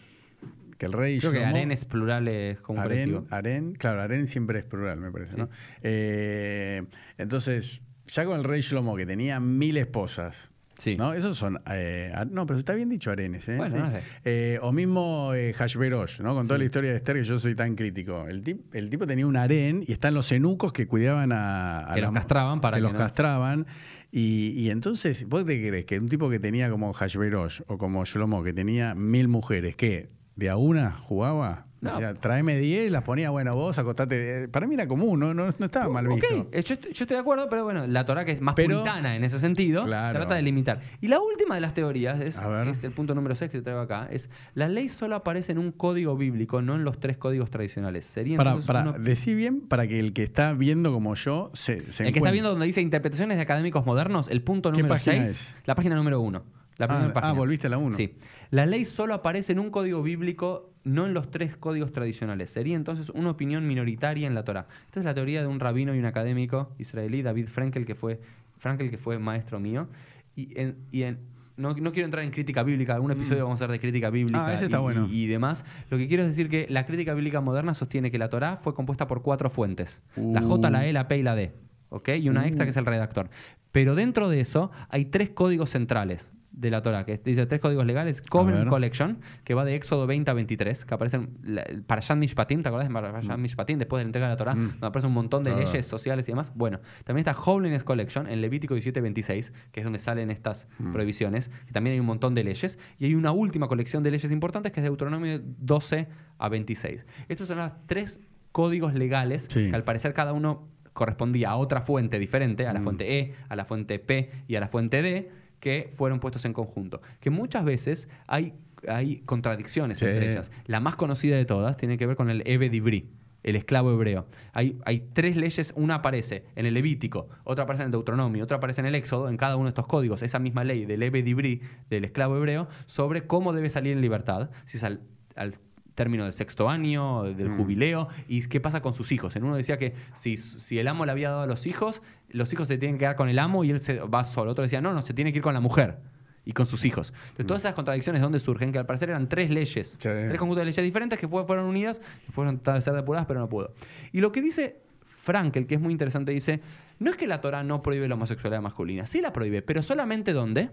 [0.78, 4.26] que el rey Creo que Shlomo- aren es plural es como Aren, aren, claro, aren
[4.28, 5.38] siempre es plural, me parece, Sí.
[5.40, 5.48] ¿no?
[5.82, 6.84] Eh,
[7.18, 10.96] entonces, ya con el rey Shlomo, que tenía mil esposas, Sí.
[10.96, 11.12] ¿no?
[11.12, 11.60] Esos son.
[11.70, 13.46] eh, no, pero está bien dicho arenes.
[13.50, 13.56] ¿eh?
[13.56, 13.76] Bueno, Sí.
[13.82, 14.02] no sé.
[14.24, 16.34] Eh, o mismo eh, Hashverosh, ¿no?
[16.34, 18.26] Con toda la historia de Esther, que yo soy tan crítico.
[18.26, 21.90] El, tip- el tipo tenía un harén y están los eunucos que cuidaban a.
[21.90, 23.66] a Que los castraban para que que los no- castraban.
[24.10, 28.04] Y, y entonces, ¿vos te crees que un tipo que tenía como Hashverosh o como
[28.04, 31.66] Shlomo, que tenía mil mujeres, que de a una jugaba?
[31.80, 31.96] No.
[31.96, 34.48] O sea, tráeme 10 y las ponía, bueno, vos acostate.
[34.48, 36.26] Para mí era común, no, no, no estaba mal visto.
[36.40, 38.54] Ok, eh, yo, estoy- yo estoy de acuerdo, pero bueno, la Torah que es más
[38.54, 40.18] Pero- puritana en ese sentido, Claro.
[40.18, 40.80] trata de limitar.
[41.00, 43.80] Y la última de las teorías, es, es el punto número 6 que te traigo
[43.80, 47.48] acá, es la ley solo aparece en un código bíblico, no en los tres códigos
[47.50, 48.04] tradicionales.
[48.04, 51.90] Sería Para, para uno- decir bien, para que el que está viendo como yo se,
[51.92, 54.96] se el que está viendo donde dice interpretaciones de académicos modernos, el punto ¿Qué número
[54.96, 55.56] página 6, es?
[55.64, 56.59] la página número 1.
[56.80, 57.30] La primera Ah, página.
[57.30, 57.96] ah, volviste a la 1.
[57.96, 58.14] Sí.
[58.50, 62.50] La ley solo aparece en un código bíblico, no en los tres códigos tradicionales.
[62.50, 64.66] Sería entonces una opinión minoritaria en la Torah.
[64.86, 68.20] Esta es la teoría de un rabino y un académico israelí, David Frankel, que fue,
[68.58, 69.88] Frankel, que fue maestro mío.
[70.34, 71.18] Y, en- y en-
[71.58, 74.38] no, no quiero entrar en crítica bíblica, algún episodio vamos a hacer de crítica bíblica
[74.38, 74.46] Mm.
[74.46, 75.06] Ah, ese está y, bueno.
[75.10, 75.66] y- y demás.
[75.90, 78.72] Lo que quiero es decir que la crítica bíblica moderna sostiene que la Torah fue
[78.74, 80.00] compuesta por cuatro fuentes.
[80.16, 81.52] La J, la E, la P y la D.
[81.90, 82.08] ¿ok?
[82.20, 83.28] Y una extra que es el redactor.
[83.72, 87.86] Pero dentro de eso hay tres códigos centrales de la Torah, que dice tres códigos
[87.86, 88.68] legales, Covenant.
[88.68, 92.86] Collection, que va de Éxodo 20 a 23, que aparecen el Parashat Mishpatim, ¿te acordás
[92.88, 93.78] de Parashat Mishpatim?
[93.78, 95.58] Después de la entrega de la Torah, donde aparece un montón de Mm.
[95.58, 96.52] Leyes sociales y demás.
[96.54, 100.92] Bueno, también está Holiness Collection en Levítico 17 26, que es donde salen estas Mm.
[100.92, 104.30] prohibiciones, y también hay un montón de leyes, y hay una última colección de leyes
[104.30, 107.06] importantes que es Deuteronomio 12 a 26.
[107.28, 108.20] Estos son los tres
[108.52, 109.70] códigos legales Sí.
[109.70, 112.84] que al parecer cada uno correspondía a otra fuente diferente, a la Mm.
[112.84, 116.52] fuente E, a la fuente P y a la fuente D, que fueron puestos en
[116.52, 117.00] conjunto.
[117.20, 118.54] Que muchas veces hay,
[118.88, 120.06] hay contradicciones Sí.
[120.06, 120.50] entre ellas.
[120.66, 123.08] La más conocida de todas tiene que ver con el Eve Divri,
[123.42, 124.26] el esclavo hebreo.
[124.52, 128.56] Hay, hay tres leyes, una aparece en el Levítico, otra aparece en el Deuteronomio, otra
[128.58, 131.22] aparece en el Éxodo, en cada uno de estos códigos, esa misma ley del Eve
[131.22, 135.00] Divri, del esclavo hebreo, sobre cómo debe salir en libertad, si es al,
[135.36, 135.54] al
[136.00, 137.56] término del sexto año, del Mm.
[137.58, 139.36] jubileo, y qué pasa con sus hijos.
[139.36, 142.50] En uno decía que si, si el amo le había dado a los hijos, los
[142.54, 144.52] hijos se tienen que quedar con el amo y él se va solo.
[144.52, 145.98] Otro decía, no, no, se tiene que ir con la mujer
[146.46, 147.12] y con sus hijos.
[147.32, 148.72] Entonces, todas esas contradicciones, ¿de dónde surgen?
[148.72, 152.00] Que al parecer eran tres leyes, tres conjuntos de leyes diferentes que fueron unidas,
[152.32, 153.74] fueron tratadas de ser depuradas, pero no pudo.
[154.10, 156.62] Y lo que dice Frankel, que es muy interesante, dice,
[156.98, 160.32] no es que la Torah no prohíbe la homosexualidad masculina, sí la prohíbe, pero solamente
[160.32, 160.70] ¿dónde?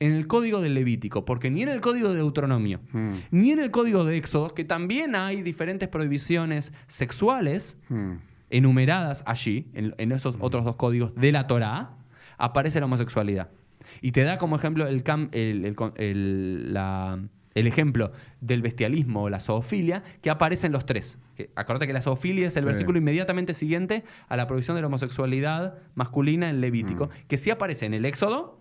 [0.00, 3.12] En el código del Levítico, porque ni en el código de Deuteronomio, Mm.
[3.30, 8.12] ni en el código de Éxodo, que también hay diferentes prohibiciones sexuales Mm.
[8.50, 11.90] enumeradas allí, en, en esos otros dos códigos de la Torá,
[12.38, 13.50] aparece la homosexualidad.
[14.00, 17.18] Y te da como ejemplo el, cam- el, el la-
[17.54, 21.18] el ejemplo del bestialismo o la zoofilia, que aparece en los tres.
[21.54, 22.68] Acuérdate que la zoofilia es el Sí.
[22.68, 27.86] versículo inmediatamente siguiente a la prohibición de la homosexualidad masculina en Levítico, que sí aparece
[27.86, 28.58] en el Éxodo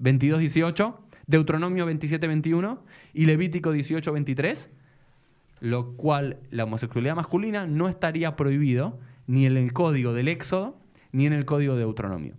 [0.00, 2.78] 22-18, Deuteronomio 27-21
[3.14, 4.68] y Levítico 18-23,
[5.60, 10.76] lo cual la homosexualidad masculina no estaría prohibido ni en el código del Éxodo
[11.12, 12.34] ni en el código de Deuteronomio.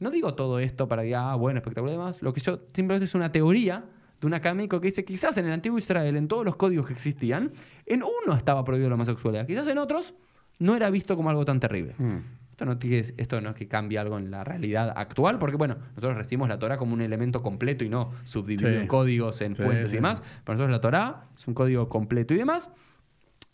[0.00, 2.22] No digo todo esto para que, ah, bueno, espectacular y demás.
[2.22, 3.84] Lo que yo simplemente es una teoría
[4.20, 6.92] de un académico que dice quizás en el antiguo Israel, en todos los códigos que
[6.92, 7.52] existían,
[7.86, 9.46] en uno estaba prohibido la homosexualidad.
[9.46, 10.14] Quizás en otros
[10.58, 11.94] no era visto como algo tan terrible.
[11.98, 12.41] Mm.
[12.62, 15.76] Esto no, tiene- esto no es que cambie algo en la realidad actual, porque bueno,
[15.90, 18.78] nosotros recibimos la Torah como un elemento completo y no subdividido Sí.
[18.78, 19.96] en códigos, en Sí, fuentes sí.
[19.96, 20.20] y demás.
[20.44, 22.70] Para nosotros la Torah es un código completo y demás.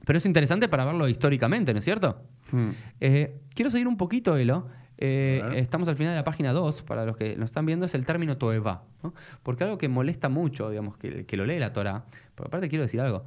[0.05, 2.23] Pero es interesante para verlo históricamente, ¿no es cierto?
[2.53, 2.69] Mm.
[3.01, 4.69] Eh, quiero seguir un poquito, Elo.
[4.99, 7.95] Eh, estamos al final de la página 2, para los que nos están viendo, es
[7.95, 8.83] el término Toeva.
[9.03, 9.15] ¿no?
[9.43, 12.83] Porque algo que molesta mucho, digamos, que, que lo lee la Torah, por aparte quiero
[12.83, 13.25] decir algo,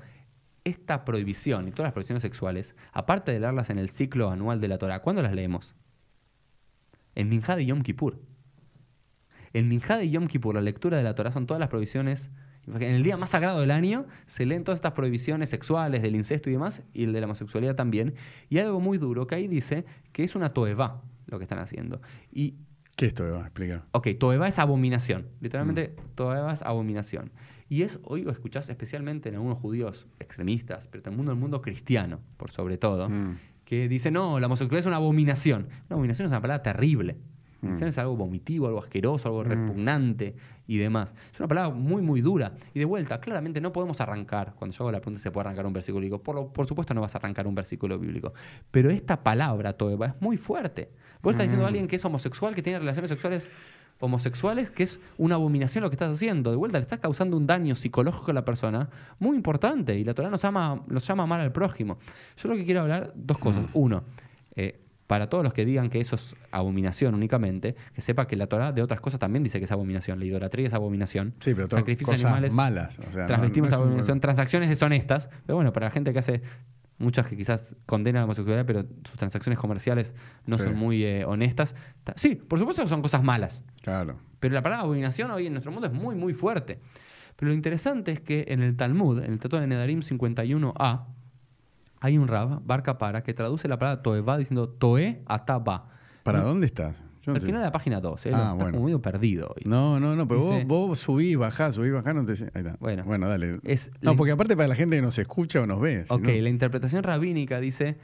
[0.63, 4.67] esta prohibición y todas las prohibiciones sexuales, aparte de leerlas en el ciclo anual de
[4.67, 5.75] la Torah, ¿cuándo las leemos?
[7.15, 8.19] En Minjá de Yom Kippur.
[9.53, 12.31] En Minjá de Yom Kippur, la lectura de la Torah son todas las prohibiciones.
[12.67, 16.49] En el día más sagrado del año se leen todas estas prohibiciones sexuales, del incesto
[16.49, 18.13] y demás, y el de la homosexualidad también.
[18.49, 22.01] Y algo muy duro que ahí dice que es una toeva lo que están haciendo.
[22.31, 22.55] Y
[22.95, 23.83] ¿Qué esto me va a explicar?
[23.93, 25.27] Ok, Toeva es abominación.
[25.39, 27.31] Literalmente, Toeva es abominación.
[27.71, 32.19] Y es, hoy lo escuchás especialmente en algunos judíos extremistas, pero en el mundo, cristiano,
[32.35, 33.37] por sobre todo, Mm.
[33.63, 35.67] que dicen, no, la homosexualidad es una abominación.
[35.87, 37.15] Una abominación es una palabra terrible.
[37.59, 40.35] Abominación es algo vomitivo, algo asqueroso, algo repugnante
[40.67, 41.15] y demás.
[41.31, 42.55] Es una palabra muy, muy dura.
[42.73, 45.65] Y de vuelta, claramente no podemos arrancar, cuando yo hago la pregunta se puede arrancar
[45.65, 48.33] un versículo bíblico, por, lo- por supuesto no vas a arrancar un versículo bíblico.
[48.69, 50.89] Pero esta palabra, Toeva, es muy fuerte.
[51.21, 53.49] Vos estás diciendo a alguien que es homosexual, que tiene relaciones sexuales
[54.01, 56.51] homosexuales, que es una abominación lo que estás haciendo.
[56.51, 59.97] De vuelta, le estás causando un daño psicológico a la persona muy importante.
[59.97, 61.97] Y la Torah nos llama, nos llama mal al prójimo.
[62.37, 63.63] Yo lo que quiero hablar, dos cosas.
[63.73, 64.03] Uno,
[64.55, 68.47] eh, para todos los que digan que eso es abominación únicamente, que sepa que la
[68.47, 70.19] Torah de otras cosas también dice que es abominación.
[70.19, 71.33] La idolatría es abominación.
[71.39, 72.99] Sí, pero todas Sacrificios cosas animales, malas.
[72.99, 75.29] O sea, no- transvestimos no es un- abominación, transacciones deshonestas.
[75.45, 76.41] Pero bueno, para la gente que hace
[77.01, 80.63] muchas que quizás condenan la homosexualidad, pero sus transacciones comerciales no Sí.
[80.63, 81.75] son muy eh, honestas.
[82.03, 83.63] Ta- Sí, por supuesto que son cosas malas.
[83.81, 84.17] Claro.
[84.39, 86.79] Pero la palabra abominación hoy en nuestro mundo es muy, muy fuerte.
[87.35, 91.05] Pero lo interesante es que en el Talmud, en el Tratado de Nedarim 51a,
[91.99, 95.89] hay un rab, Bar Kapara, que traduce la palabra toeva diciendo toe ataba.
[96.23, 96.95] ¿Para dónde estás?
[97.23, 98.31] Yo Al final de la página 2, ¿eh?
[98.33, 98.71] Ah, Estás bueno.
[98.71, 99.53] como medio perdido.
[99.65, 102.33] No, no, no, pero Dice- vos, vos subís, bajás, subís, bajás, no te...
[102.33, 102.77] Ahí está.
[102.79, 103.03] Bueno.
[103.05, 103.59] bueno dale.
[103.63, 106.05] Es no, la- porque aparte para la gente que nos escucha o nos ve.
[106.07, 107.97] si Ok, no- la interpretación rabínica dice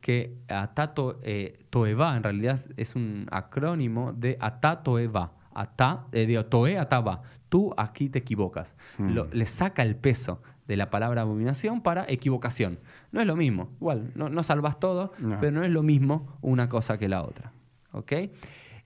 [0.00, 5.32] que Atato eh, Toeva en realidad es un acrónimo de Atá Toeva.
[5.54, 7.22] Atá, eh, digo, Toe Ataba.
[7.48, 8.74] Tú aquí te equivocas.
[8.98, 9.10] Mm.
[9.14, 12.80] Lo- le saca el peso de la palabra abominación para equivocación.
[13.12, 13.70] No es lo mismo.
[13.80, 15.38] Igual, no, no salvas todo, No.
[15.40, 17.52] pero no es lo mismo una cosa que la otra.
[17.96, 18.12] ¿Ok?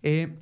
[0.03, 0.38] Eh,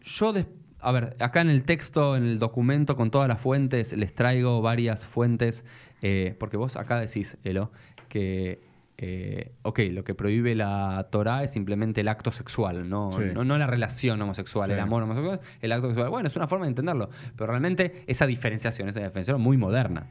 [0.00, 0.32] Yo,
[0.80, 4.62] a ver, acá en el texto, en el documento, con todas las fuentes, les traigo
[4.62, 5.64] varias fuentes,
[6.02, 7.72] eh, porque vos acá decís, Elo,
[8.08, 8.62] que,
[8.96, 13.22] eh, ok, lo que prohíbe la Torah es simplemente el acto sexual, no, Sí.
[13.34, 14.72] no, no la relación homosexual, Sí.
[14.72, 16.08] el amor homosexual, el acto sexual.
[16.08, 20.06] Bueno, es una forma de entenderlo, pero realmente esa diferenciación, esa diferenciación muy moderna.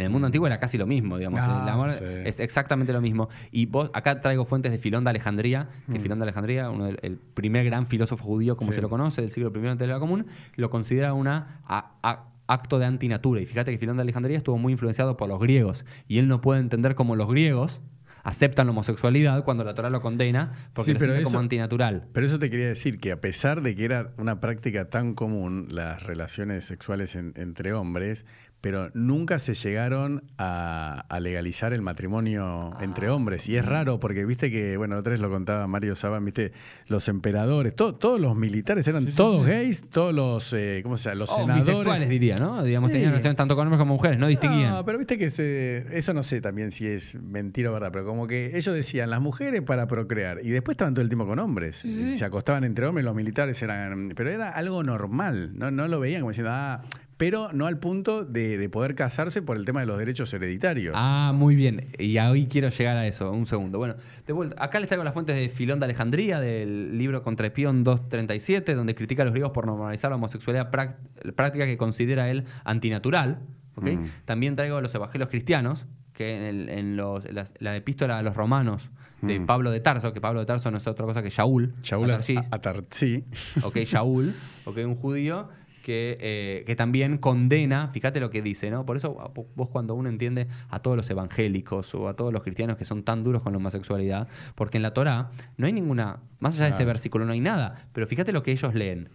[0.00, 1.38] En el mundo antiguo era casi lo mismo, digamos.
[1.42, 2.04] Ah, el amor sí.
[2.24, 3.28] es exactamente lo mismo.
[3.50, 6.02] Y vos, acá traigo fuentes de Filón de Alejandría, que Mm.
[6.02, 8.76] Filón de Alejandría, uno del, el primer gran filósofo judío, como Sí.
[8.76, 12.86] se lo conoce, del siglo I antes de la común, lo considera un acto de
[12.86, 13.40] antinatura.
[13.40, 15.84] Y fíjate que Filón de Alejandría estuvo muy influenciado por los griegos.
[16.08, 17.80] Y él no puede entender cómo los griegos
[18.22, 22.04] aceptan la homosexualidad cuando la Torah lo condena, porque Sí, lo siente como antinatural.
[22.12, 25.68] Pero eso te quería decir que a pesar de que era una práctica tan común
[25.70, 28.26] las relaciones sexuales en- entre hombres,
[28.60, 33.48] pero nunca se llegaron a, a legalizar el matrimonio entre hombres.
[33.48, 36.52] Y es raro porque viste que, bueno, otra vez lo contaba Mario Saban, viste,
[36.86, 41.18] los emperadores, to- todos los militares eran todos gays, todos los, eh, ¿cómo se llama?
[41.20, 41.66] Los O senadores.
[41.66, 42.62] bisexuales, diría, ¿no?
[42.62, 44.70] Digamos, tenían relaciones tanto con hombres como mujeres, no distinguían.
[44.70, 48.04] No, pero viste que se- eso no sé también si es mentira o verdad, pero
[48.04, 51.38] como que ellos decían las mujeres para procrear y después estaban todo el tiempo con
[51.38, 51.76] hombres.
[51.78, 54.12] Se acostaban entre hombres, los militares eran.
[54.14, 56.82] Pero era algo normal, no, no lo veían como diciendo, ah,
[57.20, 60.94] pero no al punto de, de poder casarse por el tema de los derechos hereditarios.
[60.96, 61.88] Ah, muy bien.
[61.98, 63.76] Y ahí quiero llegar a eso, un segundo.
[63.76, 67.84] Bueno, de vuelta, acá les traigo las fuentes de Filón de Alejandría, del libro Contraespión
[67.84, 73.40] 237, donde critica a los griegos por normalizar la homosexualidad práctica que considera él antinatural.
[73.76, 73.84] ¿ok?
[73.84, 74.04] Mm.
[74.24, 78.34] También traigo los evangelios cristianos, que en, el- en los- las- la epístola a los
[78.34, 79.44] romanos de Mm.
[79.44, 81.74] Pablo de Tarso, que Pablo de Tarso no es otra cosa que Shaul.
[81.82, 82.38] Shaul Atarsis.
[82.38, 83.24] At- Atartzi.
[83.62, 85.50] ok, Shaul, ok, un judío
[85.80, 88.86] que, eh, que también condena, fíjate lo que dice, ¿no?
[88.86, 92.76] Por eso vos cuando uno entiende a todos los evangélicos o a todos los cristianos
[92.76, 96.54] que son tan duros con la homosexualidad, porque en la Torá no hay ninguna, más
[96.56, 99.08] allá de ese versículo no hay nada, pero fíjate lo que ellos leen.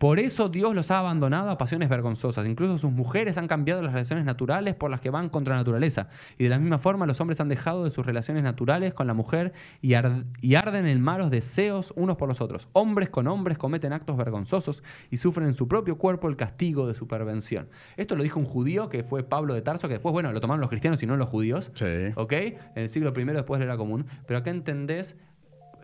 [0.00, 2.46] Por eso Dios los ha abandonado a pasiones vergonzosas.
[2.46, 6.08] Incluso sus mujeres han cambiado las relaciones naturales por las que van contra la naturaleza.
[6.38, 9.12] Y de la misma forma los hombres han dejado de sus relaciones naturales con la
[9.12, 12.66] mujer y, ar- y arden en malos deseos unos por los otros.
[12.72, 16.94] Hombres con hombres cometen actos vergonzosos y sufren en su propio cuerpo el castigo de
[16.94, 17.68] su pervención.
[17.98, 20.62] Esto lo dijo un judío que fue Pablo de Tarso, que después, bueno, lo tomaron
[20.62, 21.70] los cristianos y no los judíos.
[21.74, 21.84] Sí.
[22.14, 22.32] ¿Ok?
[22.32, 24.06] En el siglo I después era común.
[24.26, 25.18] Pero acá entendés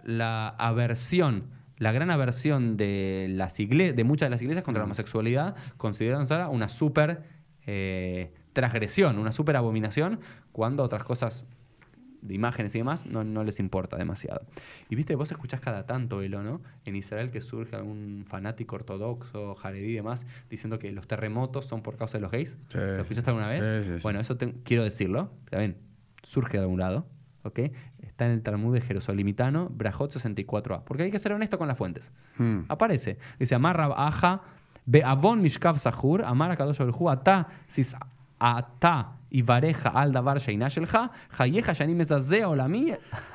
[0.05, 4.85] la aversión, la gran aversión de, las igle- de muchas de las iglesias contra la
[4.87, 7.23] homosexualidad, considerándose una súper
[7.67, 10.21] eh, transgresión, una súper abominación,
[10.53, 11.45] cuando otras cosas
[12.23, 14.41] de imágenes y demás no, no les importa demasiado.
[14.89, 16.61] Y viste, vos escuchás cada tanto, Elo, ¿no?
[16.85, 21.83] En Israel que surge algún fanático ortodoxo, jaredí y demás, diciendo que los terremotos son
[21.83, 22.59] por causa de los gays.
[22.69, 22.79] Sí.
[22.79, 23.65] ¿Lo escuchaste alguna vez?
[23.65, 24.03] Sí, sí, sí.
[24.03, 25.31] Bueno, eso te- quiero decirlo.
[25.51, 25.77] También
[26.23, 27.07] surge de algún lado.
[27.45, 27.61] ¿ok?
[28.17, 30.85] Está en el Talmud de Jerosolimitano, Brajot 64a.
[30.85, 32.15] Porque hay que ser honesto con las fuentes.
[32.39, 32.61] Hmm.
[32.67, 33.19] Aparece.
[33.39, 34.41] Dice, Amar Rab Aja,
[34.87, 37.95] Be'avon Mishkav Sahur, Amar Akadosh Baruj Ata, Sis
[38.39, 42.01] Ata y Vareja al Davar Sheina Shelja, Hayeja Shanim
[42.47, 42.95] Olami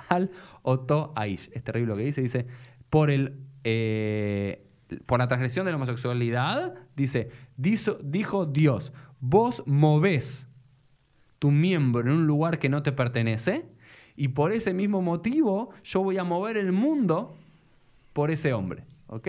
[0.10, 0.32] al
[0.64, 1.52] Oto Aish.
[1.54, 2.22] Es terrible lo que dice.
[2.22, 2.48] Dice,
[2.90, 3.38] por el.
[3.64, 4.66] eh,
[5.06, 10.48] por la transgresión de la homosexualidad, dice, dijo Dios, vos movés
[11.38, 13.70] tu miembro en un lugar que no te pertenece
[14.24, 17.36] y por ese mismo motivo yo voy a mover el mundo
[18.14, 18.84] por ese hombre.
[19.08, 19.28] ¿Ok?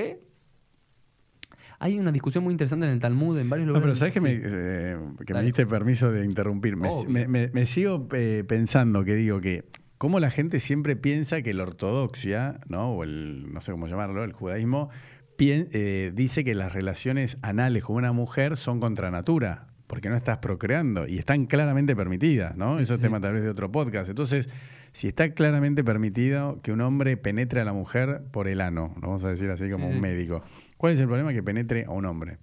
[1.78, 3.98] Hay una discusión muy interesante en el Talmud en varios No, lugares.
[3.98, 4.24] pero sabes que, Sí.
[4.24, 4.96] me, eh,
[5.26, 6.76] que me diste permiso de interrumpir.
[6.76, 9.64] Me, sigo eh, pensando que digo que
[9.98, 12.92] cómo la gente siempre piensa que la ortodoxia, ¿no?
[12.92, 14.90] O el, no sé cómo llamarlo, el judaísmo,
[15.36, 19.68] pien- eh, dice que las relaciones anales con una mujer son contra natura.
[19.88, 22.78] porque no estás procreando y están claramente permitidas, ¿no?
[22.78, 24.08] Eso es tema tal vez de otro podcast.
[24.08, 24.48] Entonces,
[24.92, 29.08] si está claramente permitido que un hombre penetre a la mujer por el ano, lo
[29.08, 30.42] vamos a decir así como un médico,
[30.76, 32.38] ¿cuál es el problema que penetre a un hombre?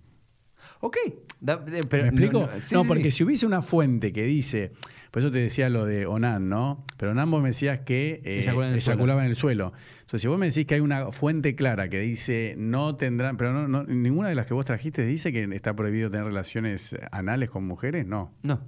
[0.81, 0.97] Ok.
[1.41, 2.49] Da, pero, ¿Me explico?
[2.71, 4.73] No, no porque si hubiese una fuente que dice,
[5.09, 6.83] por eso te decía lo de Onan, ¿no?
[6.97, 8.45] Pero Onan vos me decías que eh,
[8.75, 9.71] eyaculaba en el suelo.
[10.01, 13.67] Entonces, si vos me decís que hay una fuente clara que dice no tendrán, pero
[13.67, 17.65] no, ninguna de las que vos trajiste dice que está prohibido tener relaciones anales con
[17.65, 18.33] mujeres, no.
[18.43, 18.61] No.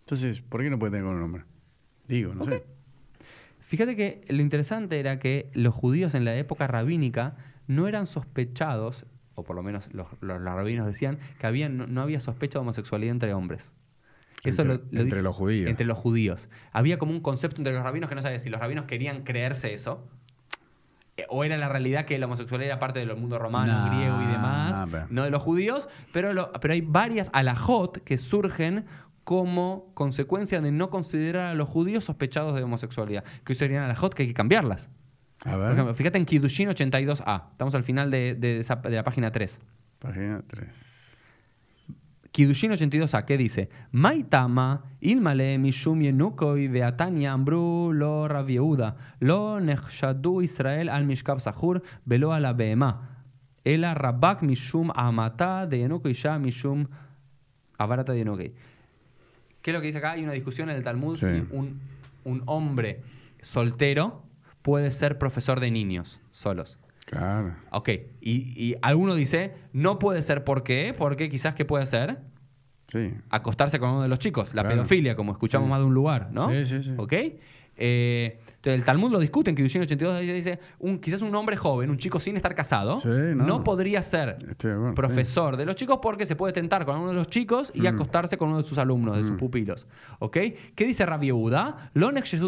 [0.00, 1.44] Entonces, ¿por qué no puede tener con un hombre?
[2.08, 2.64] Digo, no sé.
[3.66, 7.36] Fíjate que lo interesante era que los judíos en la época rabínica
[7.66, 12.58] no eran sospechados o por lo menos los, rabinos decían, que había, no, había sospecha
[12.58, 13.70] de homosexualidad entre hombres.
[14.44, 15.68] Eso entre, los judíos.
[15.68, 16.48] Entre los judíos.
[16.72, 19.74] Había como un concepto entre los rabinos que no sabía si los rabinos querían creerse
[19.74, 20.06] eso.
[21.16, 24.26] Eh, o era la realidad que la homosexualidad era parte del mundo romano, griego y
[24.26, 28.84] demás, no de los judíos, pero, pero hay varias alajot que surgen
[29.26, 34.14] como consecuencia de no considerar a los judíos sospechados de homosexualidad, que hoy serían alajot
[34.14, 34.88] que hay que cambiarlas.
[35.42, 37.50] Por ejemplo, fíjate en Kidushin 82a.
[37.50, 39.60] Estamos al final de, la página 3.
[39.98, 40.68] Página 3.
[42.30, 43.68] Kidushin 82a, ¿qué dice?
[43.90, 52.32] Maitama, ilmale mishum yenukoi veatania ambru lo ravieuda, lo nechshadu Israel al mishkab sahur, velo
[52.32, 53.24] a la behema.
[53.64, 56.86] Ela rabak mishum amata de yenukoi isha mishum
[57.76, 58.54] avarata de yenukoi.
[59.66, 60.12] ¿Qué es lo que dice acá?
[60.12, 61.80] Hay una discusión en el Talmud si un,
[62.22, 63.00] un hombre
[63.40, 64.22] soltero
[64.62, 66.78] puede ser profesor de niños solos.
[67.04, 67.56] Claro.
[67.72, 67.88] Ok,
[68.20, 70.94] y, alguno dice, no puede ser, ¿por qué?
[70.96, 72.18] Porque quizás, ¿qué puede ser?
[72.86, 73.12] Sí.
[73.28, 76.48] Acostarse con uno de los chicos, la pedofilia, como escuchamos más de un lugar, ¿no?
[76.48, 76.94] Sí, sí, sí.
[76.96, 77.14] ¿Ok?
[77.76, 78.38] Eh,
[78.74, 82.20] el Talmud lo discute en Kiddushin 82, dice, un, quizás un hombre joven, un chico
[82.20, 83.00] sin estar casado,
[83.34, 83.64] no.
[83.64, 84.38] podría ser
[84.94, 87.86] profesor de los chicos porque se puede tentar con uno de los chicos y mm.
[87.86, 89.38] acostarse con uno de sus alumnos, de sus mm.
[89.38, 89.86] pupilos.
[90.18, 90.36] ¿Ok?
[90.74, 91.90] ¿Qué dice Rabbi Yehuda?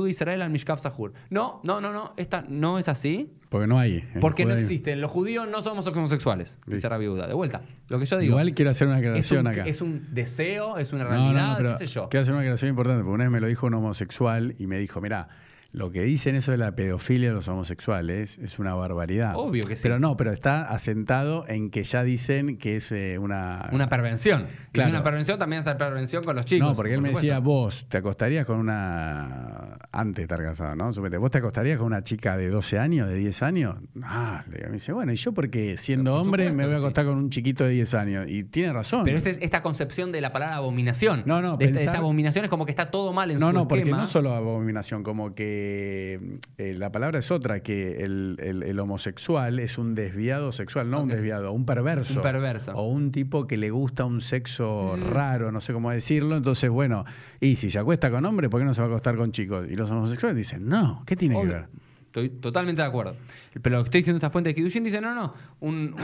[0.08, 1.12] Israel al Mishkav Sahur.
[1.30, 3.32] No, no, no, no, esta no es así.
[3.48, 4.04] Porque no hay.
[4.20, 5.00] Porque no existen.
[5.00, 7.26] Los judíos no somos homosexuales, dice Rabbi Yehuda.
[7.26, 8.32] De vuelta, lo que yo digo.
[8.32, 9.66] Igual quiero hacer una aclaración acá.
[9.66, 12.08] Es un deseo, es una realidad, qué sé yo.
[12.08, 14.78] Quiero hacer una aclaración importante, porque una vez me lo dijo un homosexual y me
[14.78, 15.28] dijo, mira,
[15.70, 19.34] lo que dicen eso de la pedofilia de los homosexuales es una barbaridad.
[19.36, 19.82] Obvio que sí.
[19.82, 23.68] Pero no, pero está asentado en que ya dicen que es eh, una...
[23.72, 24.46] Una pervención.
[24.72, 24.88] Claro.
[24.88, 26.70] Es una pervención, también es la pervención con los chicos.
[26.70, 29.76] No, porque él me decía, vos te acostarías con una...
[29.92, 30.90] Antes de estar casado, ¿no?
[31.20, 33.76] ¿Vos te acostarías con una chica de 12 años, de 10 años?
[34.02, 37.28] Ah, me dice, bueno, ¿y yo porque siendo hombre me voy a acostar con un
[37.28, 38.26] chiquito de 10 años?
[38.26, 39.04] Y tiene razón.
[39.04, 41.24] Pero esta, es, esta concepción de la palabra abominación.
[41.26, 41.58] No, no.
[41.58, 43.90] De esta, abominación es como que está todo mal en no, su No, no, porque
[43.90, 49.94] no solo abominación, como que eh, la palabra es otra, que el, homosexual es un
[49.94, 52.14] desviado sexual, no un desviado, un perverso.
[52.14, 52.72] Un perverso.
[52.72, 56.36] O un tipo que le gusta un sexo raro, no sé cómo decirlo.
[56.36, 57.04] Entonces, bueno,
[57.40, 59.66] y si se acuesta con hombres, ¿por qué no se va a acostar con chicos?
[59.68, 61.66] Y los homosexuales dicen, no, ¿qué tiene que ver?
[62.06, 63.16] Estoy totalmente de acuerdo.
[63.60, 65.94] Pero lo que estoy diciendo esta fuente de Kidushin dice, no, no, un,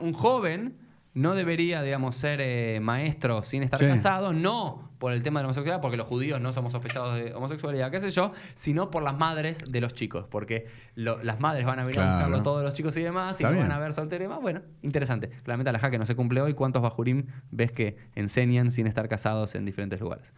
[0.00, 0.85] un joven
[1.16, 5.46] no debería, digamos, ser eh, maestro sin estar casado, no por el tema de la
[5.48, 9.16] homosexualidad, porque los judíos no somos sospechados de homosexualidad, qué sé yo, sino por las
[9.16, 12.94] madres de los chicos, porque las madres van a venir a buscarlo todos los chicos
[12.98, 14.42] y demás, y van a ver soltero y demás.
[14.42, 15.30] Bueno, interesante.
[15.42, 19.54] Claramente la que no se cumple hoy, ¿cuántos bajurim ves que enseñan sin estar casados
[19.54, 20.34] en diferentes lugares?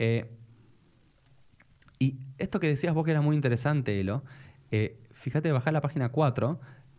[0.00, 0.28] Eh,
[2.00, 4.24] y esto que decías vos que era muy interesante, Elo,
[4.72, 6.58] eh, fíjate, bajar la página 4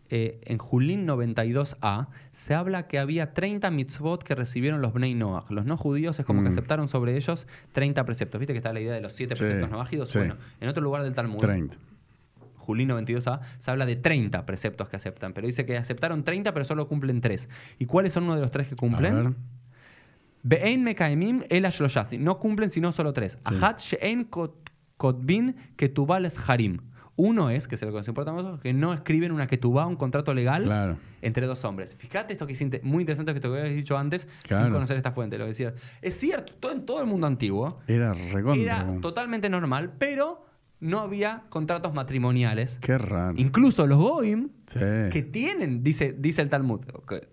[0.09, 5.51] eh, en Julín 92a, se habla que había 30 mitzvot que recibieron los Bnei Noach.
[5.51, 6.51] Los no judíos es como que mm.
[6.51, 8.39] aceptaron sobre ellos 30 preceptos.
[8.39, 10.13] ¿Viste que está la idea de los 7 preceptos noágidos?
[10.15, 11.37] Bueno, en otro lugar del Talmud.
[11.37, 11.77] 30.
[12.57, 16.65] Julín 92a, se habla de 30 preceptos que aceptan, pero dice que aceptaron 30, pero
[16.65, 17.49] solo cumplen 3.
[17.79, 19.35] ¿Y cuáles son uno de los 3 que cumplen?
[20.43, 21.67] Be'ein mekaimim el
[22.19, 23.39] No cumplen sino solo 3.
[23.43, 24.25] Ahat she'ein
[24.97, 26.79] kotbin ketubales harim.
[27.21, 30.97] Uno es, que se lo más, que no escriben una que ketubá, un contrato legal
[31.21, 31.93] entre dos hombres.
[31.95, 35.37] Fíjate esto que es muy interesante que te había dicho antes sin conocer esta fuente.
[35.37, 35.73] Lo decía.
[36.01, 38.15] Es cierto, todo, en todo el mundo antiguo era,
[38.55, 40.45] era totalmente normal, pero
[40.79, 42.79] no había contratos matrimoniales.
[42.79, 43.33] Qué raro.
[43.35, 47.27] Incluso los Goim, que tienen, dice, dice el Talmud, que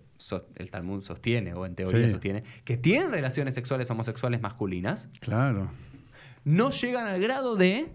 [0.55, 5.07] el Talmud sostiene, o en teoría sostiene, que tienen relaciones sexuales homosexuales masculinas.
[5.21, 5.69] Claro.
[6.43, 7.87] No llegan al grado de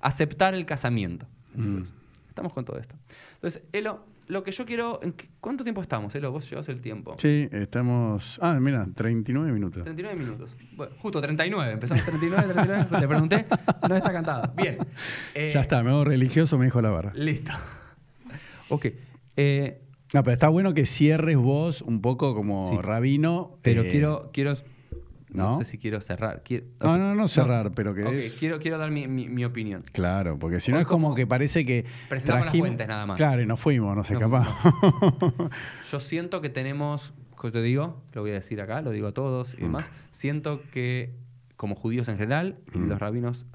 [0.00, 1.26] aceptar el casamiento.
[1.54, 1.82] Mm.
[2.28, 2.94] Estamos con todo esto.
[3.34, 5.00] Entonces, Elo, lo que yo quiero.
[5.40, 6.32] ¿Cuánto tiempo estamos, Elo?
[6.32, 7.14] Vos llevas el tiempo.
[7.18, 8.38] Sí, estamos.
[8.42, 9.82] Ah, mira, 39 minutos.
[9.84, 10.56] 39 minutos.
[10.74, 11.72] Bueno, justo 39.
[11.72, 12.86] Empezamos 39, 39.
[13.00, 13.46] Te pregunté,
[13.88, 14.52] no está cantado.
[14.56, 14.78] Bien.
[15.34, 17.12] ya está, me hago religioso, me dijo la barra.
[17.14, 17.52] Listo.
[18.70, 18.86] Ok.
[19.36, 19.78] Eh,
[20.14, 22.76] No, pero está bueno que cierres vos un poco como Sí.
[22.80, 23.58] rabino.
[23.62, 24.54] Pero eh, quiero, quiero,
[25.32, 25.56] no ¿no?
[25.58, 26.42] sé si quiero cerrar.
[26.44, 29.84] Quiero- No, no, no cerrar, pero que es- quiero, quiero dar mi, mi- mi opinión.
[29.92, 33.16] Claro, porque si no es como como que parece que presentamos las fuentes nada más.
[33.16, 34.48] Claro, y nos fuimos, nos No, escapamos.
[35.90, 39.12] Yo siento que tenemos, que te digo, lo voy a decir acá, lo digo a
[39.12, 41.14] todos y demás, siento que
[41.56, 42.88] como judíos en general y Mm.
[42.88, 43.46] los rabinos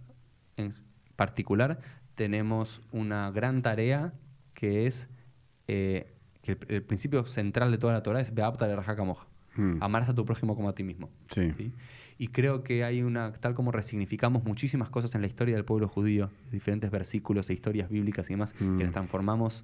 [0.57, 0.73] en
[1.15, 1.79] particular,
[2.15, 4.13] tenemos una gran tarea
[4.53, 5.07] que es
[5.67, 9.27] eh, que el, el principio central de toda la Torah es Beapta de Rajacamoja.
[9.57, 9.77] Mm.
[9.81, 11.09] Amarás a tu prójimo como a ti mismo.
[11.27, 11.51] Sí.
[11.53, 11.71] ¿sí?
[12.17, 15.87] Y creo que hay una, tal como resignificamos muchísimas cosas en la historia del pueblo
[15.87, 18.77] judío, diferentes versículos de historias bíblicas y demás, Mm.
[18.77, 19.63] que las transformamos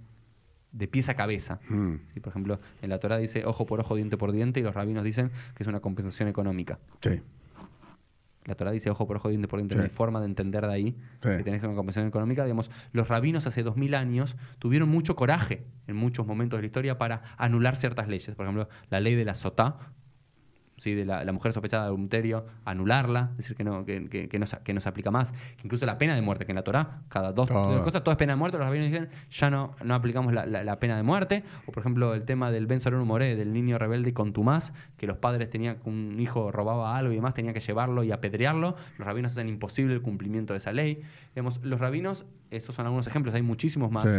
[0.72, 1.60] de pies a cabeza.
[1.70, 4.64] Mm, Sí, por ejemplo, en la Torah dice ojo por ojo, diente por diente, y
[4.64, 6.80] los rabinos dicen que es una compensación económica.
[7.02, 7.22] sí.
[8.46, 9.78] La Torah dice ojo por ojo, diente por diente, Sí.
[9.78, 11.30] no hay forma de entender de ahí Sí.
[11.38, 12.44] que tenés una compensación económica.
[12.44, 16.66] Digamos, los rabinos hace dos mil años tuvieron mucho coraje en muchos momentos de la
[16.68, 18.36] historia para anular ciertas leyes.
[18.36, 19.78] Por ejemplo, la ley de la sotá,
[20.78, 20.94] ¿sí?
[20.94, 24.46] de la, la mujer sospechada de adulterio, anularla, decir que no, que, que- que no,
[24.46, 25.32] se- que no se aplica más.
[25.32, 28.12] Que incluso la pena de muerte, que en la Torah, cada dos, dos cosas, todo
[28.12, 30.96] es pena de muerte, los rabinos dicen, ya no, no aplicamos la, la- la pena
[30.98, 31.44] de muerte.
[31.66, 35.08] O por ejemplo, el tema del Ben Soreno Moré, del niño rebelde y contumaz, que
[35.08, 38.76] los padres tenían, un hijo robaba algo y demás, tenía que llevarlo y apedrearlo.
[38.98, 41.02] Los rabinos hacen imposible el cumplimiento de esa ley.
[41.36, 44.18] Digamos, los rabinos, estos son algunos ejemplos, hay muchísimos más Sí.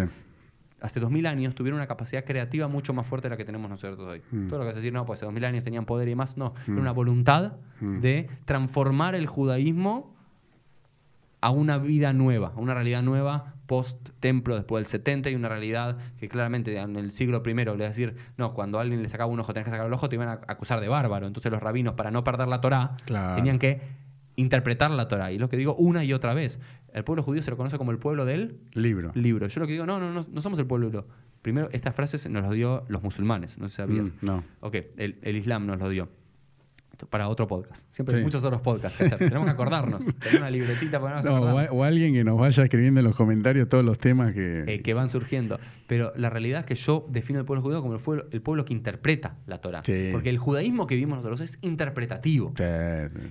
[0.85, 4.07] Hace 2000 años tuvieron una capacidad creativa mucho más fuerte de la que tenemos nosotros
[4.07, 4.23] hoy.
[4.31, 4.49] Mm.
[4.49, 6.55] Todo lo que es decir, no, pues hace 2000 años tenían poder y más, no.
[6.67, 8.01] Era una voluntad Mm.
[8.01, 10.15] de transformar el judaísmo
[11.41, 15.97] a una vida nueva, a una realidad nueva post-templo después del 70 y una realidad
[16.19, 19.31] que claramente en el siglo I le va a decir, no, cuando alguien le sacaba
[19.33, 21.27] un ojo, tenías que sacar el ojo, te iban a acusar de bárbaro.
[21.27, 23.37] Entonces los rabinos, para no perder la Torá, Claro.
[23.37, 23.81] tenían que
[24.37, 25.33] interpretar la Torá.
[25.33, 26.59] Y lo que digo una y otra vez.
[26.93, 29.11] El pueblo judío se lo conoce como el pueblo del Libro.
[29.15, 29.47] libro.
[29.49, 31.07] Yo lo que digo, no, no, no, no somos el pueblo libro.
[31.43, 34.07] Primero, estas frases nos las dio los musulmanes, no sé si sabías.
[34.07, 34.45] Mm, no.
[34.61, 36.09] Ok, el, el Islam nos lo dio.
[37.11, 37.87] Para otro podcast.
[37.91, 38.25] Siempre hay Sí.
[38.25, 39.19] muchos otros podcasts que hacer.
[39.31, 40.05] Tenemos que acordarnos.
[40.21, 43.69] Tener una libretita para No, o, o alguien que nos vaya escribiendo en los comentarios
[43.69, 44.65] todos los temas que.
[44.67, 45.59] eh, que van surgiendo.
[45.87, 48.65] Pero la realidad es que yo defino el pueblo judío como el pueblo, el pueblo
[48.65, 49.83] que interpreta la Torah.
[49.85, 50.11] Sí.
[50.13, 52.53] Porque el judaísmo que vivimos nosotros es interpretativo.
[52.57, 52.65] Sí.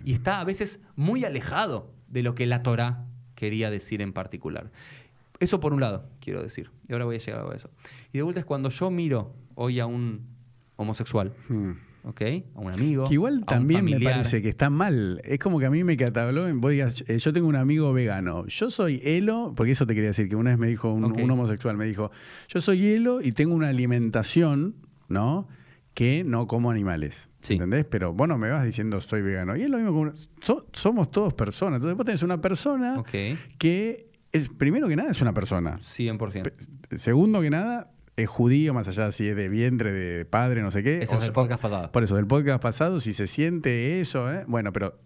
[0.06, 3.06] y está a veces muy alejado de lo que la Torah
[3.36, 4.72] quería decir en particular.
[5.40, 6.70] Eso por un lado, quiero decir.
[6.88, 7.70] Y ahora voy a llegar a eso.
[8.14, 10.22] Y de vuelta es cuando yo miro hoy a un
[10.76, 11.72] homosexual, Mm.
[12.04, 12.22] ¿Ok?
[12.56, 13.06] A un amigo.
[13.06, 15.22] Que igual a un también me parece que está mal.
[15.24, 18.46] Es como que a mí me catalogó, vos digas, eh, yo tengo un amigo vegano,
[18.48, 21.78] yo soy Elo, porque eso te quería decir, que una vez me dijo un, homosexual,
[21.78, 22.12] me dijo,
[22.48, 24.76] yo soy Elo y tengo una alimentación,
[25.08, 25.48] ¿no?
[25.94, 27.30] Que no como animales.
[27.42, 27.54] Sí.
[27.54, 27.86] ¿Entendés?
[27.86, 29.56] Pero vos no me vas diciendo soy vegano.
[29.56, 31.78] Y es lo mismo como so- somos todos personas.
[31.78, 33.04] Entonces vos tenés una persona
[33.58, 35.78] que es, primero que nada, es una persona.
[35.80, 36.52] 100%.
[36.96, 40.84] Segundo que nada, es judío, más allá si es de vientre, de padre, no sé
[40.84, 41.02] qué.
[41.02, 41.92] Eso O es el so- podcast pasado.
[41.92, 44.44] por eso, del podcast pasado, si se siente eso, ¿eh?
[44.48, 45.00] bueno, pero.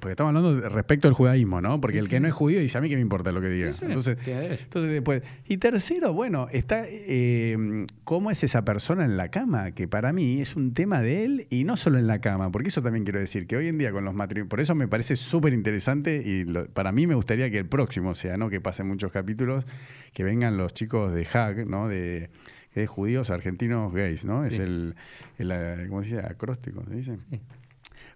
[0.00, 1.80] Porque estamos hablando de- respecto al judaísmo, ¿no?
[1.80, 2.10] Porque Sí, el sí.
[2.10, 3.72] que no es judío dice a mí que me importa lo que diga.
[3.72, 5.22] Sí, entonces, entonces después.
[5.46, 10.40] Y tercero, bueno, está eh, cómo es esa persona en la cama, que para mí
[10.42, 13.18] es un tema de él y no solo en la cama, porque eso también quiero
[13.20, 16.44] decir, que hoy en día con los matrimonios, por eso me parece súper interesante y
[16.44, 18.50] lo- para mí me gustaría que el próximo sea, ¿no?
[18.50, 19.64] Que pasen muchos capítulos,
[20.12, 21.88] que vengan los chicos de HAG, ¿no?
[21.88, 22.28] De,
[22.74, 24.44] es judíos argentinos gays, ¿no?
[24.44, 24.96] Es el,
[25.38, 26.20] eh, ¿cómo se dice?
[26.26, 27.16] Acróstico, ¿se dice?